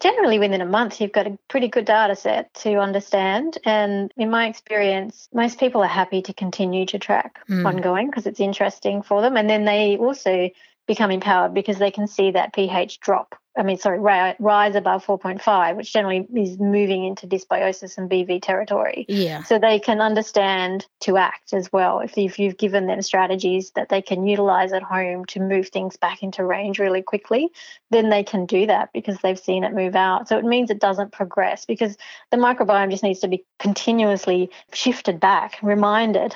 [0.00, 4.30] generally within a month you've got a pretty good data set to understand and in
[4.30, 7.64] my experience most people are happy to continue to track mm.
[7.64, 10.50] ongoing because it's interesting for them and then they also
[10.86, 15.76] become empowered because they can see that ph drop I mean, sorry, rise above 4.5,
[15.76, 19.06] which generally is moving into dysbiosis and BV territory.
[19.08, 19.44] Yeah.
[19.44, 22.00] So they can understand to act as well.
[22.00, 25.96] If, if you've given them strategies that they can utilize at home to move things
[25.96, 27.48] back into range really quickly,
[27.90, 30.28] then they can do that because they've seen it move out.
[30.28, 31.96] So it means it doesn't progress because
[32.30, 36.34] the microbiome just needs to be continuously shifted back, reminded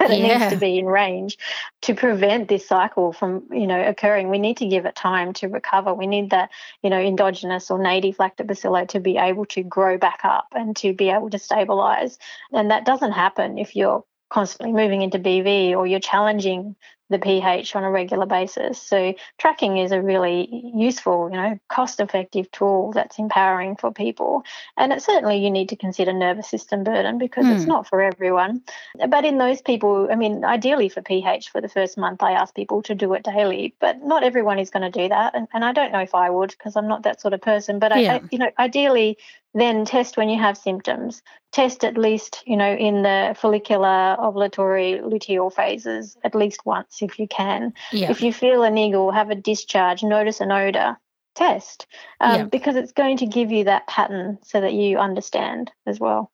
[0.08, 1.38] that it needs to be in range
[1.82, 4.30] to prevent this cycle from, you know, occurring.
[4.30, 5.94] We need to give it time to recover.
[5.94, 6.50] We need that
[6.82, 10.92] you know, endogenous or native lactobacilli to be able to grow back up and to
[10.92, 12.18] be able to stabilize.
[12.52, 16.76] And that doesn't happen if you're constantly moving into BV or you're challenging
[17.10, 18.80] the pH on a regular basis.
[18.80, 24.44] So tracking is a really useful, you know, cost-effective tool that's empowering for people.
[24.76, 27.54] And it, certainly you need to consider nervous system burden because mm.
[27.54, 27.70] it's hmm.
[27.70, 28.62] not for everyone.
[29.08, 32.54] But in those people, I mean, ideally for pH for the first month, I ask
[32.54, 35.34] people to do it daily, but not everyone is going to do that.
[35.34, 37.80] And, and I don't know if I would because I'm not that sort of person.
[37.80, 38.12] But yeah.
[38.12, 39.18] I, I, you know, ideally
[39.54, 41.22] then test when you have symptoms.
[41.52, 47.18] Test at least, you know, in the follicular, ovulatory, luteal phases at least once if
[47.18, 47.72] you can.
[47.92, 48.10] Yeah.
[48.10, 50.96] If you feel a niggle, have a discharge, notice an odor,
[51.34, 51.86] test
[52.20, 52.44] um, yeah.
[52.44, 56.30] because it's going to give you that pattern so that you understand as well.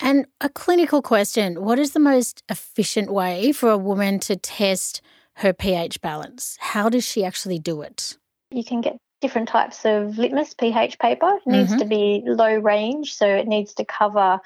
[0.00, 5.00] And a clinical question What is the most efficient way for a woman to test
[5.36, 6.56] her pH balance?
[6.60, 8.16] How does she actually do it?
[8.50, 11.38] You can get different types of litmus pH paper.
[11.46, 11.78] It needs mm-hmm.
[11.78, 14.38] to be low range, so it needs to cover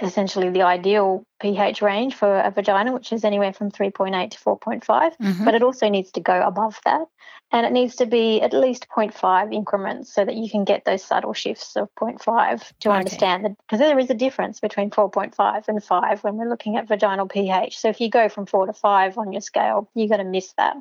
[0.00, 4.80] essentially the ideal pH range for a vagina, which is anywhere from 3.8 to 4.5,
[4.82, 5.44] mm-hmm.
[5.44, 7.06] but it also needs to go above that.
[7.50, 11.04] And it needs to be at least 0.5 increments so that you can get those
[11.04, 12.98] subtle shifts of 0.5 to okay.
[12.98, 16.88] understand that, because there is a difference between 4.5 and 5 when we're looking at
[16.88, 17.78] vaginal pH.
[17.78, 20.54] So if you go from 4 to 5 on your scale, you're going to miss
[20.56, 20.76] that.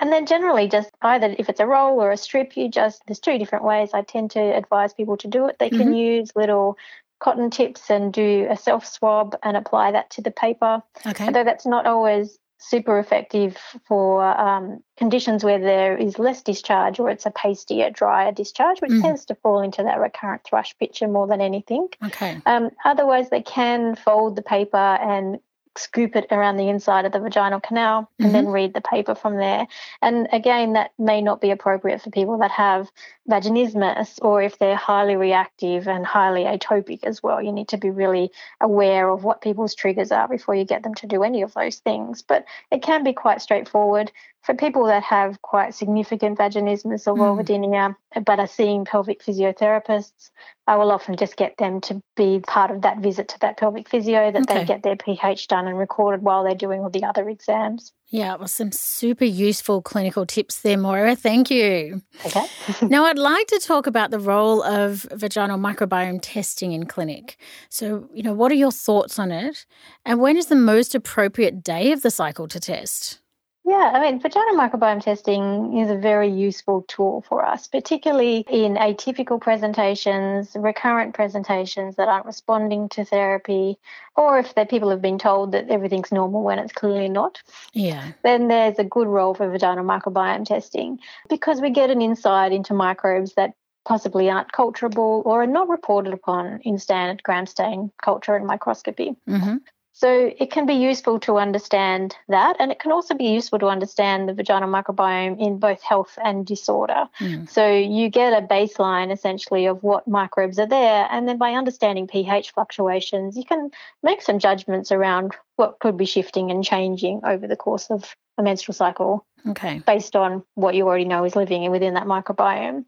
[0.00, 3.20] And then generally, just either if it's a roll or a strip, you just, there's
[3.20, 5.56] two different ways I tend to advise people to do it.
[5.58, 5.94] They can mm-hmm.
[5.94, 6.76] use little
[7.20, 10.82] cotton tips and do a self swab and apply that to the paper.
[11.06, 11.26] Okay.
[11.26, 17.10] Although that's not always super effective for um, conditions where there is less discharge or
[17.10, 19.02] it's a pastier, drier discharge, which mm.
[19.02, 21.88] tends to fall into that recurrent thrush picture more than anything.
[22.04, 22.40] Okay.
[22.46, 25.38] Um, otherwise, they can fold the paper and
[25.76, 28.24] scoop it around the inside of the vaginal canal mm-hmm.
[28.24, 28.54] and then mm-hmm.
[28.54, 29.66] read the paper from there.
[30.02, 32.90] And again, that may not be appropriate for people that have
[33.28, 37.42] vaginismus or if they're highly reactive and highly atopic as well.
[37.42, 40.94] You need to be really aware of what people's triggers are before you get them
[40.96, 42.22] to do any of those things.
[42.22, 44.12] But it can be quite straightforward
[44.44, 47.18] for people that have quite significant vaginismus or mm.
[47.18, 50.30] vulvodynia but are seeing pelvic physiotherapists,
[50.66, 53.88] I will often just get them to be part of that visit to that pelvic
[53.88, 54.58] physio, that okay.
[54.58, 57.92] they get their pH done and recorded while they're doing all the other exams.
[58.08, 61.16] Yeah, well, some super useful clinical tips there, Moira.
[61.16, 62.02] Thank you.
[62.24, 62.46] Okay.
[62.82, 67.36] now, I'd like to talk about the role of vaginal microbiome testing in clinic.
[67.70, 69.66] So, you know, what are your thoughts on it?
[70.04, 73.20] And when is the most appropriate day of the cycle to test?
[73.66, 78.74] Yeah, I mean, vaginal microbiome testing is a very useful tool for us, particularly in
[78.74, 83.78] atypical presentations, recurrent presentations that aren't responding to therapy,
[84.16, 87.40] or if the people have been told that everything's normal when it's clearly not.
[87.72, 88.12] Yeah.
[88.22, 90.98] Then there's a good role for vaginal microbiome testing
[91.30, 93.54] because we get an insight into microbes that
[93.86, 99.16] possibly aren't culturable or are not reported upon in standard gram stain culture and microscopy.
[99.28, 99.56] Mm-hmm.
[99.96, 103.68] So it can be useful to understand that, and it can also be useful to
[103.68, 107.08] understand the vaginal microbiome in both health and disorder.
[107.20, 107.48] Mm.
[107.48, 112.08] So you get a baseline essentially of what microbes are there, and then by understanding
[112.08, 113.70] pH fluctuations, you can
[114.02, 118.42] make some judgments around what could be shifting and changing over the course of a
[118.42, 119.24] menstrual cycle.
[119.46, 119.80] Okay.
[119.86, 122.84] Based on what you already know is living within that microbiome.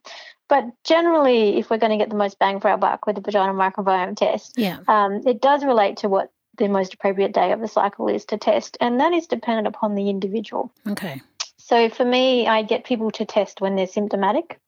[0.49, 3.23] But generally, if we're going to get the most bang for our buck with the
[3.23, 4.79] vaginal microbiome test, yeah.
[4.89, 8.39] Um, it does relate to what the most appropriate day of the cycle is to
[8.39, 10.73] test, and that is dependent upon the individual.
[10.87, 11.23] Okay.
[11.59, 14.61] So for me, I get people to test when they're symptomatic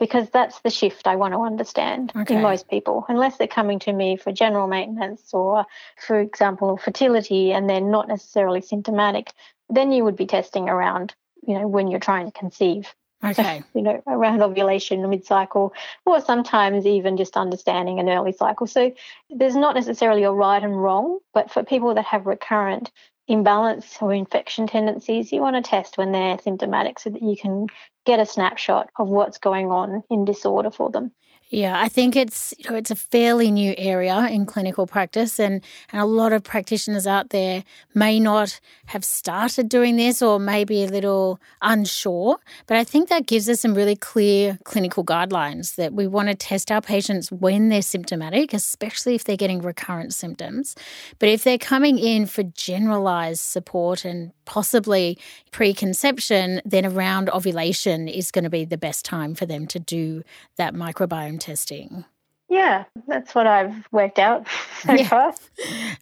[0.00, 2.34] because that's the shift I want to understand okay.
[2.34, 5.64] in most people, unless they're coming to me for general maintenance or,
[6.04, 9.30] for example, fertility and they're not necessarily symptomatic.
[9.70, 11.14] Then you would be testing around,
[11.46, 12.92] you know, when you're trying to conceive.
[13.24, 13.62] Okay.
[13.74, 15.72] you know, around ovulation, mid cycle,
[16.04, 18.66] or sometimes even just understanding an early cycle.
[18.66, 18.92] So
[19.30, 22.90] there's not necessarily a right and wrong, but for people that have recurrent
[23.28, 27.66] imbalance or infection tendencies, you want to test when they're symptomatic so that you can
[28.04, 31.12] get a snapshot of what's going on in disorder for them.
[31.52, 35.62] Yeah, I think it's you know it's a fairly new area in clinical practice, and
[35.92, 37.62] and a lot of practitioners out there
[37.94, 42.38] may not have started doing this or may be a little unsure.
[42.66, 46.34] But I think that gives us some really clear clinical guidelines that we want to
[46.34, 50.74] test our patients when they're symptomatic, especially if they're getting recurrent symptoms.
[51.18, 55.18] But if they're coming in for generalized support and possibly
[55.50, 60.22] preconception, then around ovulation is going to be the best time for them to do
[60.56, 62.04] that microbiome testing.
[62.48, 64.46] Yeah, that's what I've worked out
[64.80, 65.08] so yeah.
[65.08, 65.34] far.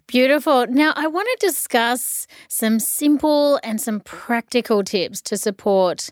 [0.07, 0.67] Beautiful.
[0.67, 6.11] Now, I want to discuss some simple and some practical tips to support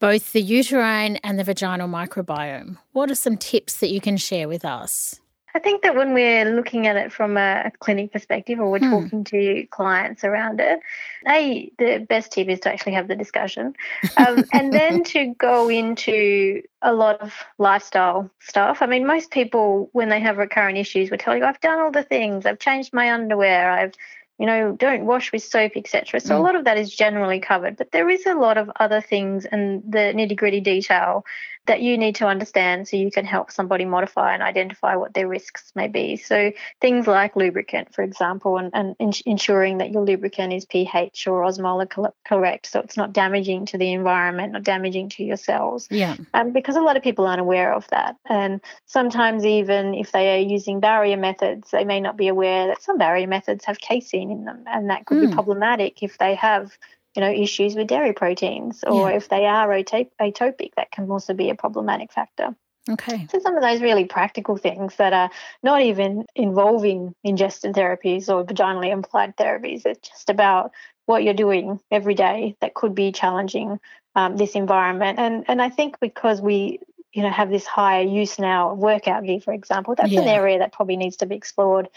[0.00, 2.78] both the uterine and the vaginal microbiome.
[2.92, 5.20] What are some tips that you can share with us?
[5.56, 8.90] I think that when we're looking at it from a clinic perspective or we're hmm.
[8.90, 10.80] talking to clients around it,
[11.26, 13.74] a the best tip is to actually have the discussion,
[14.18, 18.82] um, and then to go into a lot of lifestyle stuff.
[18.82, 21.90] I mean, most people when they have recurrent issues will tell you, "I've done all
[21.90, 22.44] the things.
[22.44, 23.70] I've changed my underwear.
[23.70, 23.94] I've
[24.38, 26.20] you know, don't wash with soap, etc.
[26.20, 26.38] So mm.
[26.38, 29.46] a lot of that is generally covered, but there is a lot of other things
[29.46, 31.24] and the nitty gritty detail
[31.66, 35.28] that you need to understand so you can help somebody modify and identify what their
[35.28, 36.16] risks may be.
[36.16, 41.26] So things like lubricant, for example, and, and in, ensuring that your lubricant is pH
[41.26, 41.86] or osmolar
[42.24, 45.88] correct, so it's not damaging to the environment, not damaging to your cells.
[45.90, 46.16] Yeah.
[46.34, 50.36] Um, because a lot of people aren't aware of that, and sometimes even if they
[50.36, 54.30] are using barrier methods, they may not be aware that some barrier methods have casein
[54.30, 55.22] in them, and that could mm.
[55.22, 55.34] be hmm.
[55.34, 56.76] problematic if they have
[57.16, 59.16] you know issues with dairy proteins, or yeah.
[59.16, 62.54] if they are atopic, that can also be a problematic factor.
[62.88, 63.26] Okay.
[63.30, 65.30] So some of those really practical things that are
[65.62, 69.84] not even involving ingestion therapies or vaginally applied therapies.
[69.84, 70.70] It's just about
[71.06, 73.80] what you're doing every day that could be challenging
[74.14, 75.18] um, this environment.
[75.18, 76.80] And and I think because we
[77.12, 80.20] you know have this higher use now of workout gear, for example, that's yeah.
[80.20, 81.88] an area that probably needs to be explored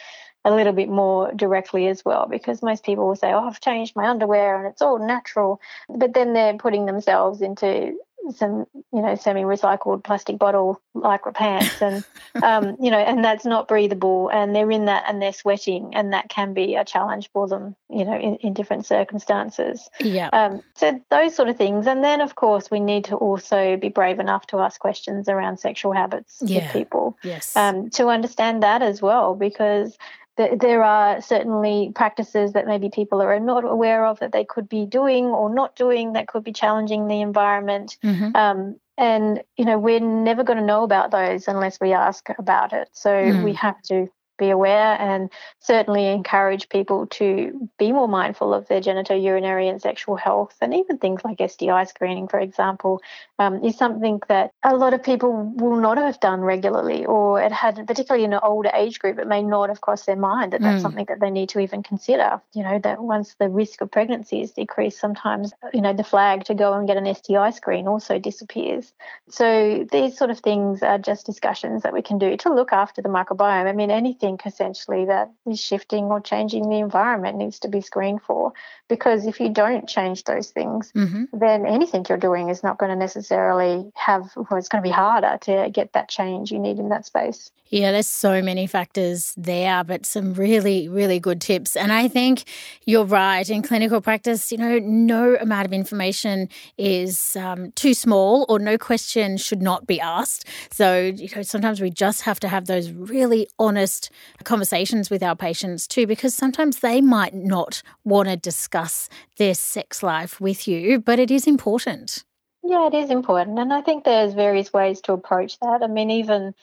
[0.45, 3.95] a little bit more directly as well because most people will say, Oh, I've changed
[3.95, 5.59] my underwear and it's all natural.
[5.89, 7.97] But then they're putting themselves into
[8.35, 12.03] some you know semi-recycled plastic bottle lycra pants and
[12.43, 16.13] um, you know and that's not breathable and they're in that and they're sweating and
[16.13, 20.61] that can be a challenge for them you know in, in different circumstances yeah um,
[20.75, 24.19] so those sort of things and then of course we need to also be brave
[24.19, 26.61] enough to ask questions around sexual habits yeah.
[26.61, 29.97] with people yes um, to understand that as well because
[30.39, 34.85] there are certainly practices that maybe people are not aware of that they could be
[34.85, 37.97] doing or not doing that could be challenging the environment.
[38.03, 38.35] Mm-hmm.
[38.35, 42.71] Um, and, you know, we're never going to know about those unless we ask about
[42.71, 42.89] it.
[42.93, 43.43] So mm.
[43.43, 44.07] we have to
[44.39, 45.29] be aware and
[45.59, 50.55] certainly encourage people to be more mindful of their genitourinary and sexual health.
[50.61, 53.01] And even things like STI screening, for example,
[53.37, 57.51] um, is something that a lot of people will not have done regularly, or it
[57.51, 60.61] had, particularly in an older age group, it may not have crossed their mind that
[60.61, 60.81] that's mm.
[60.81, 62.41] something that they need to even consider.
[62.53, 66.45] You know, that once the risk of pregnancy is decreased, sometimes, you know, the flag
[66.45, 68.93] to go and get an STI screen also disappears.
[69.29, 73.01] So these sort of things are just discussions that we can do to look after
[73.01, 73.67] the microbiome.
[73.67, 78.21] I mean, anything essentially that is shifting or changing the environment needs to be screened
[78.21, 78.53] for.
[78.87, 81.25] Because if you don't change those things, mm-hmm.
[81.33, 84.93] then anything you're doing is not going to necessarily have, well, it's going to be
[84.93, 87.51] harder to get that change you need in that space.
[87.69, 91.75] Yeah, there's so many factors there, but some really, really good tips.
[91.75, 92.45] And I think
[92.85, 93.47] you're right.
[93.47, 96.49] In clinical practice, you know, no amount of information
[96.79, 100.47] is um, too small or no question should not be asked.
[100.71, 104.09] So, you know, sometimes we just have to have those really honest
[104.43, 110.03] conversations with our patients too, because sometimes they might not want to discuss their sex
[110.03, 112.23] life with you, but it is important.
[112.63, 113.57] Yeah, it is important.
[113.59, 115.81] And I think there's various ways to approach that.
[115.81, 116.53] I mean, even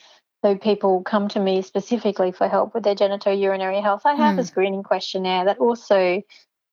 [0.42, 4.38] though people come to me specifically for help with their genitourinary health, I have mm.
[4.38, 4.46] a hmm.
[4.46, 6.22] screening questionnaire that also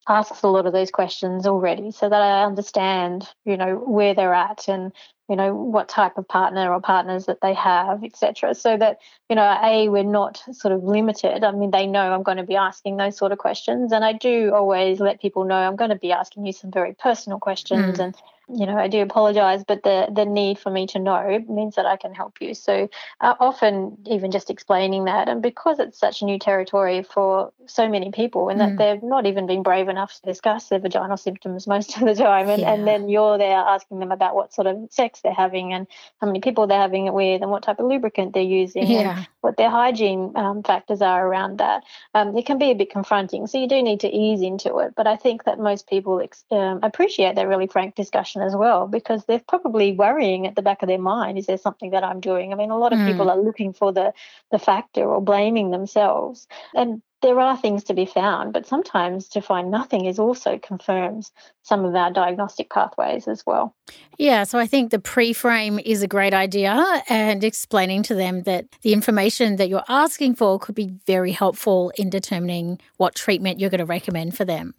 [0.08, 4.34] asks a lot of those questions already so that I understand, you know, where they're
[4.34, 4.92] at and,
[5.30, 8.54] you know, what type of partner or partners that they have, etc.
[8.56, 9.00] So that,
[9.30, 11.44] you know, A, we're not sort of limited.
[11.44, 13.94] I mean, they know I'm going to be asking those sort of questions.
[13.94, 16.94] And I do always let people know I'm going to be asking you some very
[16.94, 18.04] personal questions mm.
[18.04, 18.16] and
[18.50, 21.86] you know, I do apologize, but the the need for me to know means that
[21.86, 22.54] I can help you.
[22.54, 22.90] So
[23.22, 28.12] uh, often, even just explaining that, and because it's such new territory for so many
[28.12, 28.68] people, and mm.
[28.68, 32.16] that they've not even been brave enough to discuss their vaginal symptoms most of the
[32.16, 32.74] time, and, yeah.
[32.74, 35.88] and then you're there asking them about what sort of sex they're having, and
[36.20, 39.18] how many people they're having it with, and what type of lubricant they're using, yeah.
[39.18, 41.84] and what their hygiene um, factors are around that.
[42.14, 44.96] Um, it can be a bit confronting, so you do need to ease into it.
[44.98, 48.88] But I think that most people ex- um, appreciate that really frank discussion as well
[48.88, 52.20] because they're probably worrying at the back of their mind is there something that i'm
[52.20, 53.08] doing i mean a lot of mm.
[53.08, 54.14] people are looking for the
[54.52, 59.42] the factor or blaming themselves and there are things to be found, but sometimes to
[59.42, 61.32] find nothing is also confirms
[61.64, 63.74] some of our diagnostic pathways as well.
[64.20, 68.44] Yeah, so I think the pre frame is a great idea and explaining to them
[68.44, 73.60] that the information that you're asking for could be very helpful in determining what treatment
[73.60, 74.76] you're going to recommend for them.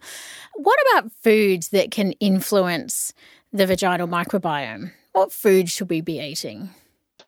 [0.55, 3.15] What about foods that can influence
[3.55, 4.93] the vaginal microbiome?
[5.13, 6.71] What food should we be eating?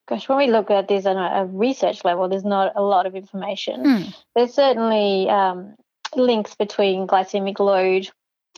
[0.09, 3.15] Gosh, when we look at this on a, research level, there's not a lot of
[3.15, 3.85] information.
[3.85, 4.11] Hmm.
[4.35, 5.75] There's certainly um,
[6.15, 8.11] links between glycemic load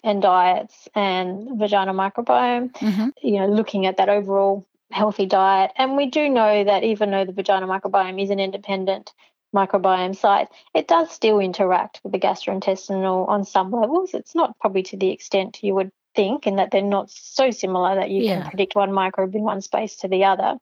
[0.02, 3.08] and diets and vaginal microbiome, mm-hmm.
[3.22, 5.70] you know, looking at that overall healthy diet.
[5.76, 9.12] And we do know that even though the vaginal microbiome is an independent
[9.54, 14.14] microbiome site, it does still interact with the gastrointestinal on some levels.
[14.14, 17.94] It's not probably to the extent you would think, and that they're not so similar
[17.94, 18.40] that you yeah.
[18.40, 20.56] can predict one microbe in one space to the other.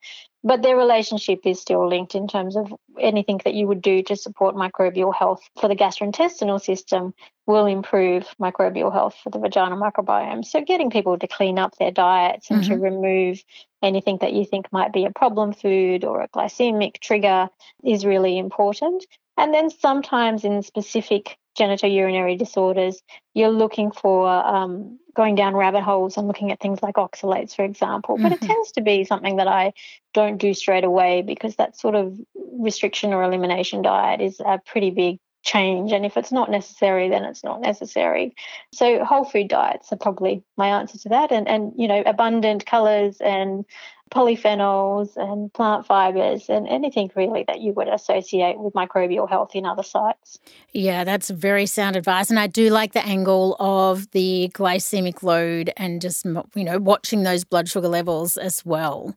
[0.45, 4.17] But their relationship is still linked in terms of anything that you would do to
[4.17, 7.15] support microbial health for the gastrointestinal system
[7.47, 10.45] will improve microbial health for the vaginal microbiome.
[10.45, 12.75] So, getting people to clean up their diets and mm-hmm.
[12.75, 13.43] to remove
[13.83, 17.49] anything that you think might be a problem food or a glycemic trigger
[17.83, 19.07] is really important.
[19.39, 23.03] And then sometimes in specific genitourinary disorders,
[23.35, 27.65] you're looking for um, going down rabbit holes and looking at things like oxalates, for
[27.65, 28.17] example.
[28.19, 28.45] But mm-hmm.
[28.45, 29.73] it tends to be something that I
[30.15, 32.19] don't do straight away because that sort of
[32.59, 35.93] restriction or elimination diet is a pretty big change.
[35.93, 38.35] And if it's not necessary, then it's not necessary.
[38.73, 41.33] So whole food diets are probably my answer to that.
[41.33, 43.65] And and you know, abundant colours and
[44.11, 49.67] polyphenols and plant fibers and anything really that you would associate with microbial health in
[49.67, 50.39] other sites.
[50.73, 52.31] Yeah, that's very sound advice.
[52.31, 57.25] And I do like the angle of the glycemic load and just, you know, watching
[57.25, 59.15] those blood sugar levels as well.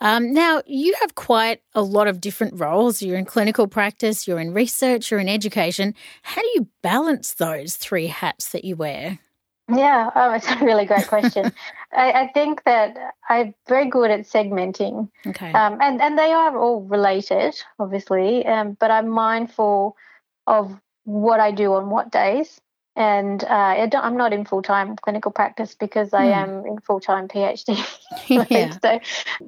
[0.00, 3.02] Um, now, you have quite a lot of different roles.
[3.02, 5.94] You're in clinical practice, you're in research, you're in education.
[6.22, 9.18] How do you balance those three hats that you wear?
[9.72, 11.52] Yeah, oh, it's a really great question.
[11.92, 12.96] I, I, think that
[13.28, 15.08] I'm very good at segmenting.
[15.26, 15.52] Okay.
[15.52, 19.96] Um, and, and they are all related, obviously, um, but I'm mindful
[20.46, 22.60] of what I do on what days.
[22.96, 26.32] And uh, I'm not in full time clinical practice because I hmm.
[26.32, 27.78] am in full time PhD.
[28.50, 28.76] yeah.
[28.82, 29.00] so,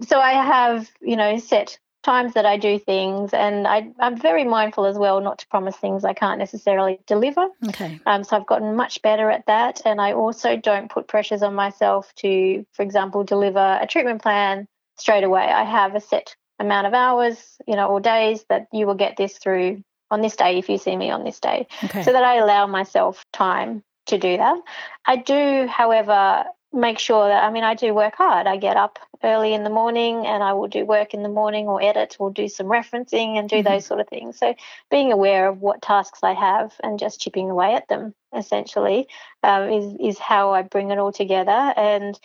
[0.07, 4.45] so I have, you know, set times that I do things, and I, am very
[4.45, 7.47] mindful as well not to promise things I can't necessarily deliver.
[7.69, 8.01] Okay.
[8.07, 11.55] Um, so I've gotten much better at that, and I also don't put pressures on
[11.55, 15.45] myself to, for example, deliver a treatment plan straight away.
[15.45, 19.17] I have a set amount of hours, you know, or days that you will get
[19.17, 22.03] this through on this day if you see me on this day, okay.
[22.03, 24.59] so that I allow myself time to do that.
[25.07, 28.47] I do, however, make sure that I mean I do work hard.
[28.47, 31.69] I get up early in the morning and I will do work in the morning
[31.69, 33.69] or edit or do some referencing and do mm-hmm.
[33.73, 34.39] those sort of things.
[34.39, 34.55] So
[34.91, 39.07] being aware of what tasks I have and just chipping away at them essentially
[39.43, 41.75] um, is is how I bring it all together.
[41.77, 42.19] And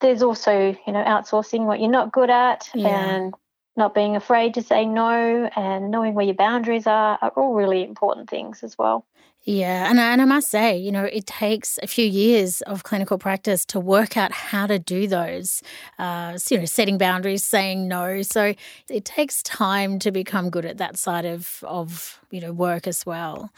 [0.00, 2.88] there's also you know outsourcing what you're not good at yeah.
[2.88, 3.34] and
[3.76, 7.84] not being afraid to say no and knowing where your boundaries are are all really
[7.84, 9.06] important things as well.
[9.48, 12.82] Yeah, and I, and I must say, you know, it takes a few years of
[12.82, 15.62] clinical practice to work out how to do those.
[16.00, 18.22] Uh, you know, setting boundaries, saying no.
[18.22, 18.54] So
[18.90, 23.06] it takes time to become good at that side of of you know work as
[23.06, 23.52] well.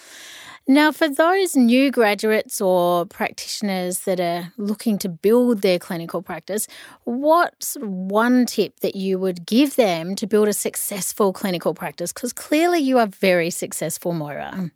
[0.67, 6.69] Now, for those new graduates or practitioners that are looking to build their clinical practice,
[7.05, 12.13] what's one tip that you would give them to build a successful clinical practice?
[12.13, 14.71] Because clearly you are very successful, Moira.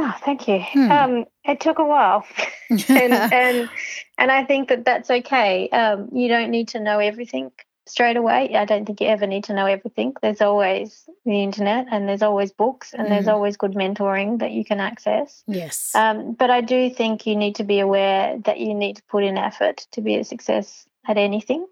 [0.00, 0.60] Oh, thank you.
[0.60, 0.92] Hmm.
[0.92, 2.24] Um, it took a while,
[2.70, 3.68] and, and
[4.16, 5.68] and I think that that's okay.
[5.70, 7.50] Um, you don't need to know everything
[7.84, 8.54] straight away.
[8.54, 10.14] I don't think you ever need to know everything.
[10.22, 13.10] There's always the internet, and there's always books, and mm.
[13.10, 15.42] there's always good mentoring that you can access.
[15.48, 15.92] Yes.
[15.96, 19.24] Um, but I do think you need to be aware that you need to put
[19.24, 21.66] in effort to be a success at anything,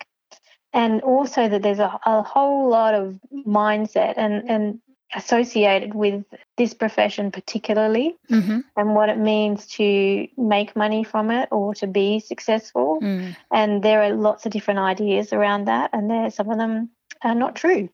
[0.73, 4.81] and also that there's a, a whole lot of mindset and and
[5.15, 6.25] associated with
[6.57, 8.61] this profession particularly mm-hmm.
[8.77, 13.35] and what it means to make money from it or to be successful mm.
[13.53, 16.91] and there are lots of different ideas around that and there some of them
[17.23, 17.89] are not true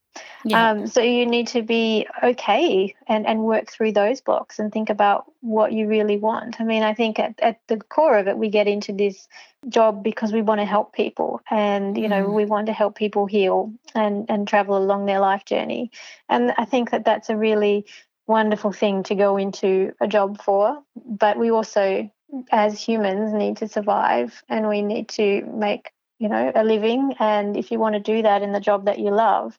[0.44, 0.70] yeah.
[0.70, 4.90] um, so you need to be okay and, and work through those blocks and think
[4.90, 8.36] about what you really want i mean i think at, at the core of it
[8.36, 9.28] we get into this
[9.68, 12.34] job because we want to help people and you know mm.
[12.34, 15.90] we want to help people heal and and travel along their life journey
[16.28, 17.86] and i think that that's a really
[18.26, 22.10] wonderful thing to go into a job for but we also
[22.50, 25.92] as humans need to survive and we need to make
[26.22, 28.98] you know a living and if you want to do that in the job that
[28.98, 29.58] you love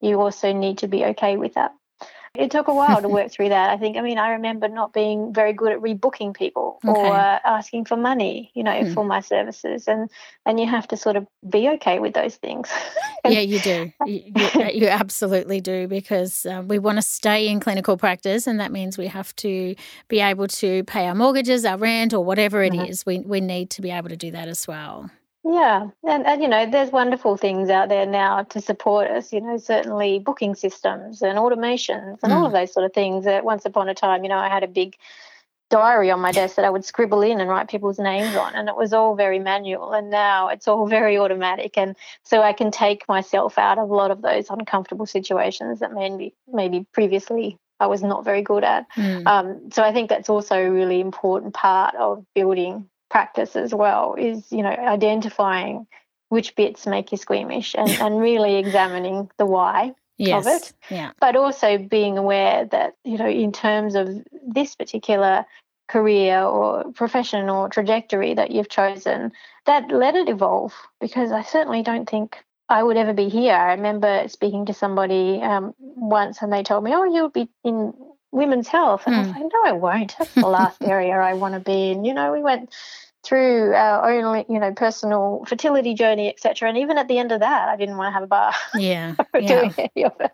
[0.00, 1.72] you also need to be okay with that
[2.38, 3.70] it took a while to work through that.
[3.70, 7.00] I think, I mean, I remember not being very good at rebooking people okay.
[7.00, 8.94] or asking for money, you know, mm.
[8.94, 9.88] for my services.
[9.88, 10.08] And,
[10.46, 12.70] and you have to sort of be okay with those things.
[13.24, 13.92] yeah, you do.
[14.06, 18.46] You, you, you absolutely do because uh, we want to stay in clinical practice.
[18.46, 19.74] And that means we have to
[20.08, 22.90] be able to pay our mortgages, our rent, or whatever it mm-hmm.
[22.90, 23.04] is.
[23.04, 25.10] We, we need to be able to do that as well.
[25.50, 29.32] Yeah, and, and you know, there's wonderful things out there now to support us.
[29.32, 32.36] You know, certainly booking systems and automations and mm.
[32.36, 33.24] all of those sort of things.
[33.24, 34.96] That once upon a time, you know, I had a big
[35.70, 38.68] diary on my desk that I would scribble in and write people's names on, and
[38.68, 39.92] it was all very manual.
[39.92, 43.94] And now it's all very automatic, and so I can take myself out of a
[43.94, 48.84] lot of those uncomfortable situations that maybe maybe previously I was not very good at.
[48.96, 49.26] Mm.
[49.26, 54.14] Um, so I think that's also a really important part of building practice as well
[54.18, 55.86] is you know identifying
[56.28, 60.46] which bits make you squeamish and, and really examining the why yes.
[60.46, 64.08] of it yeah but also being aware that you know in terms of
[64.46, 65.44] this particular
[65.88, 69.32] career or profession or trajectory that you've chosen
[69.64, 73.54] that let it evolve because i certainly don't think I would ever be here.
[73.54, 77.94] I remember speaking to somebody um, once and they told me, Oh, you'll be in
[78.32, 79.02] women's health.
[79.06, 79.18] And mm.
[79.18, 79.42] I was hmm.
[79.42, 80.14] like, no, I won't.
[80.18, 82.04] That's the last area I want to be in.
[82.04, 82.74] You know, we went
[83.24, 86.68] through our own, you know, personal fertility journey, etc.
[86.68, 88.54] And even at the end of that, I didn't want to have a bar.
[88.74, 89.86] Yeah, doing yeah.
[89.94, 90.32] any of it.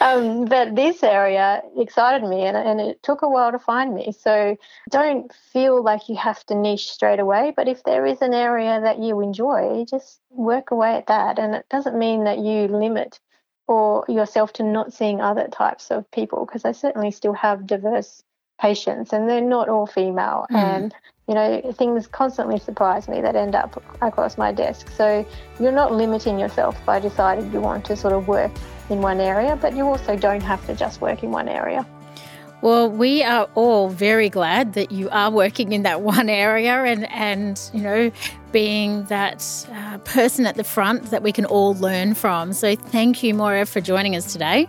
[0.00, 4.12] Um, but this area excited me, and, and it took a while to find me.
[4.18, 4.56] So
[4.90, 7.52] don't feel like you have to niche straight away.
[7.54, 11.38] But if there is an area that you enjoy, just work away at that.
[11.38, 13.20] And it doesn't mean that you limit
[13.66, 18.22] or yourself to not seeing other types of people, because I certainly still have diverse
[18.60, 20.46] patients, and they're not all female.
[20.50, 20.56] Mm.
[20.56, 20.94] And
[21.28, 24.88] you know, things constantly surprise me that end up across my desk.
[24.90, 25.26] So
[25.60, 28.50] you're not limiting yourself by deciding you want to sort of work
[28.90, 31.86] in one area, but you also don't have to just work in one area.
[32.60, 37.10] Well, we are all very glad that you are working in that one area and,
[37.10, 38.12] and you know,
[38.52, 42.52] being that uh, person at the front that we can all learn from.
[42.52, 44.68] So thank you, Moira, for joining us today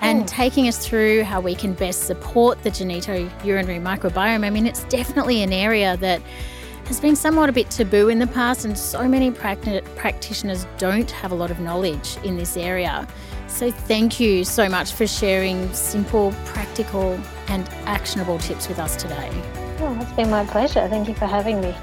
[0.00, 4.44] and taking us through how we can best support the Genito urinary microbiome.
[4.44, 6.22] I mean, it's definitely an area that
[6.86, 11.32] has been somewhat a bit taboo in the past, and so many practitioners don't have
[11.32, 13.06] a lot of knowledge in this area.
[13.46, 17.18] So, thank you so much for sharing simple, practical,
[17.48, 19.30] and actionable tips with us today.
[19.80, 20.86] Oh, it's been my pleasure.
[20.88, 21.74] Thank you for having me.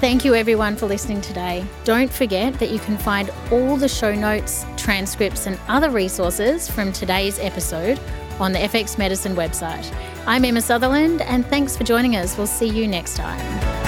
[0.00, 1.64] Thank you everyone for listening today.
[1.84, 6.92] Don't forget that you can find all the show notes, transcripts, and other resources from
[6.92, 7.98] today's episode
[8.38, 9.90] on the FX Medicine website.
[10.26, 12.36] I'm Emma Sutherland, and thanks for joining us.
[12.36, 13.83] We'll see you next time.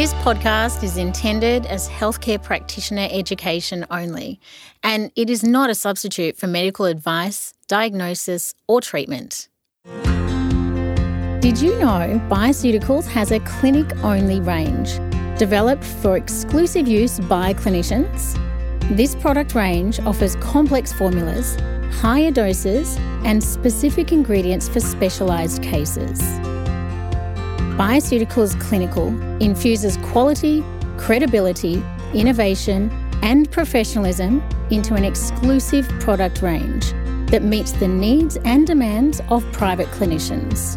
[0.00, 4.40] This podcast is intended as healthcare practitioner education only,
[4.82, 9.50] and it is not a substitute for medical advice, diagnosis, or treatment.
[11.42, 14.98] Did you know Bioceuticals has a clinic only range
[15.38, 18.40] developed for exclusive use by clinicians?
[18.96, 21.58] This product range offers complex formulas,
[22.00, 22.96] higher doses,
[23.26, 26.22] and specific ingredients for specialised cases.
[27.80, 29.08] Bioceuticals Clinical
[29.40, 30.62] infuses quality,
[30.98, 32.90] credibility, innovation,
[33.22, 36.92] and professionalism into an exclusive product range
[37.30, 40.76] that meets the needs and demands of private clinicians.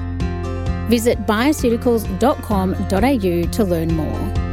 [0.87, 4.52] Visit bioceuticals.com.au to learn more.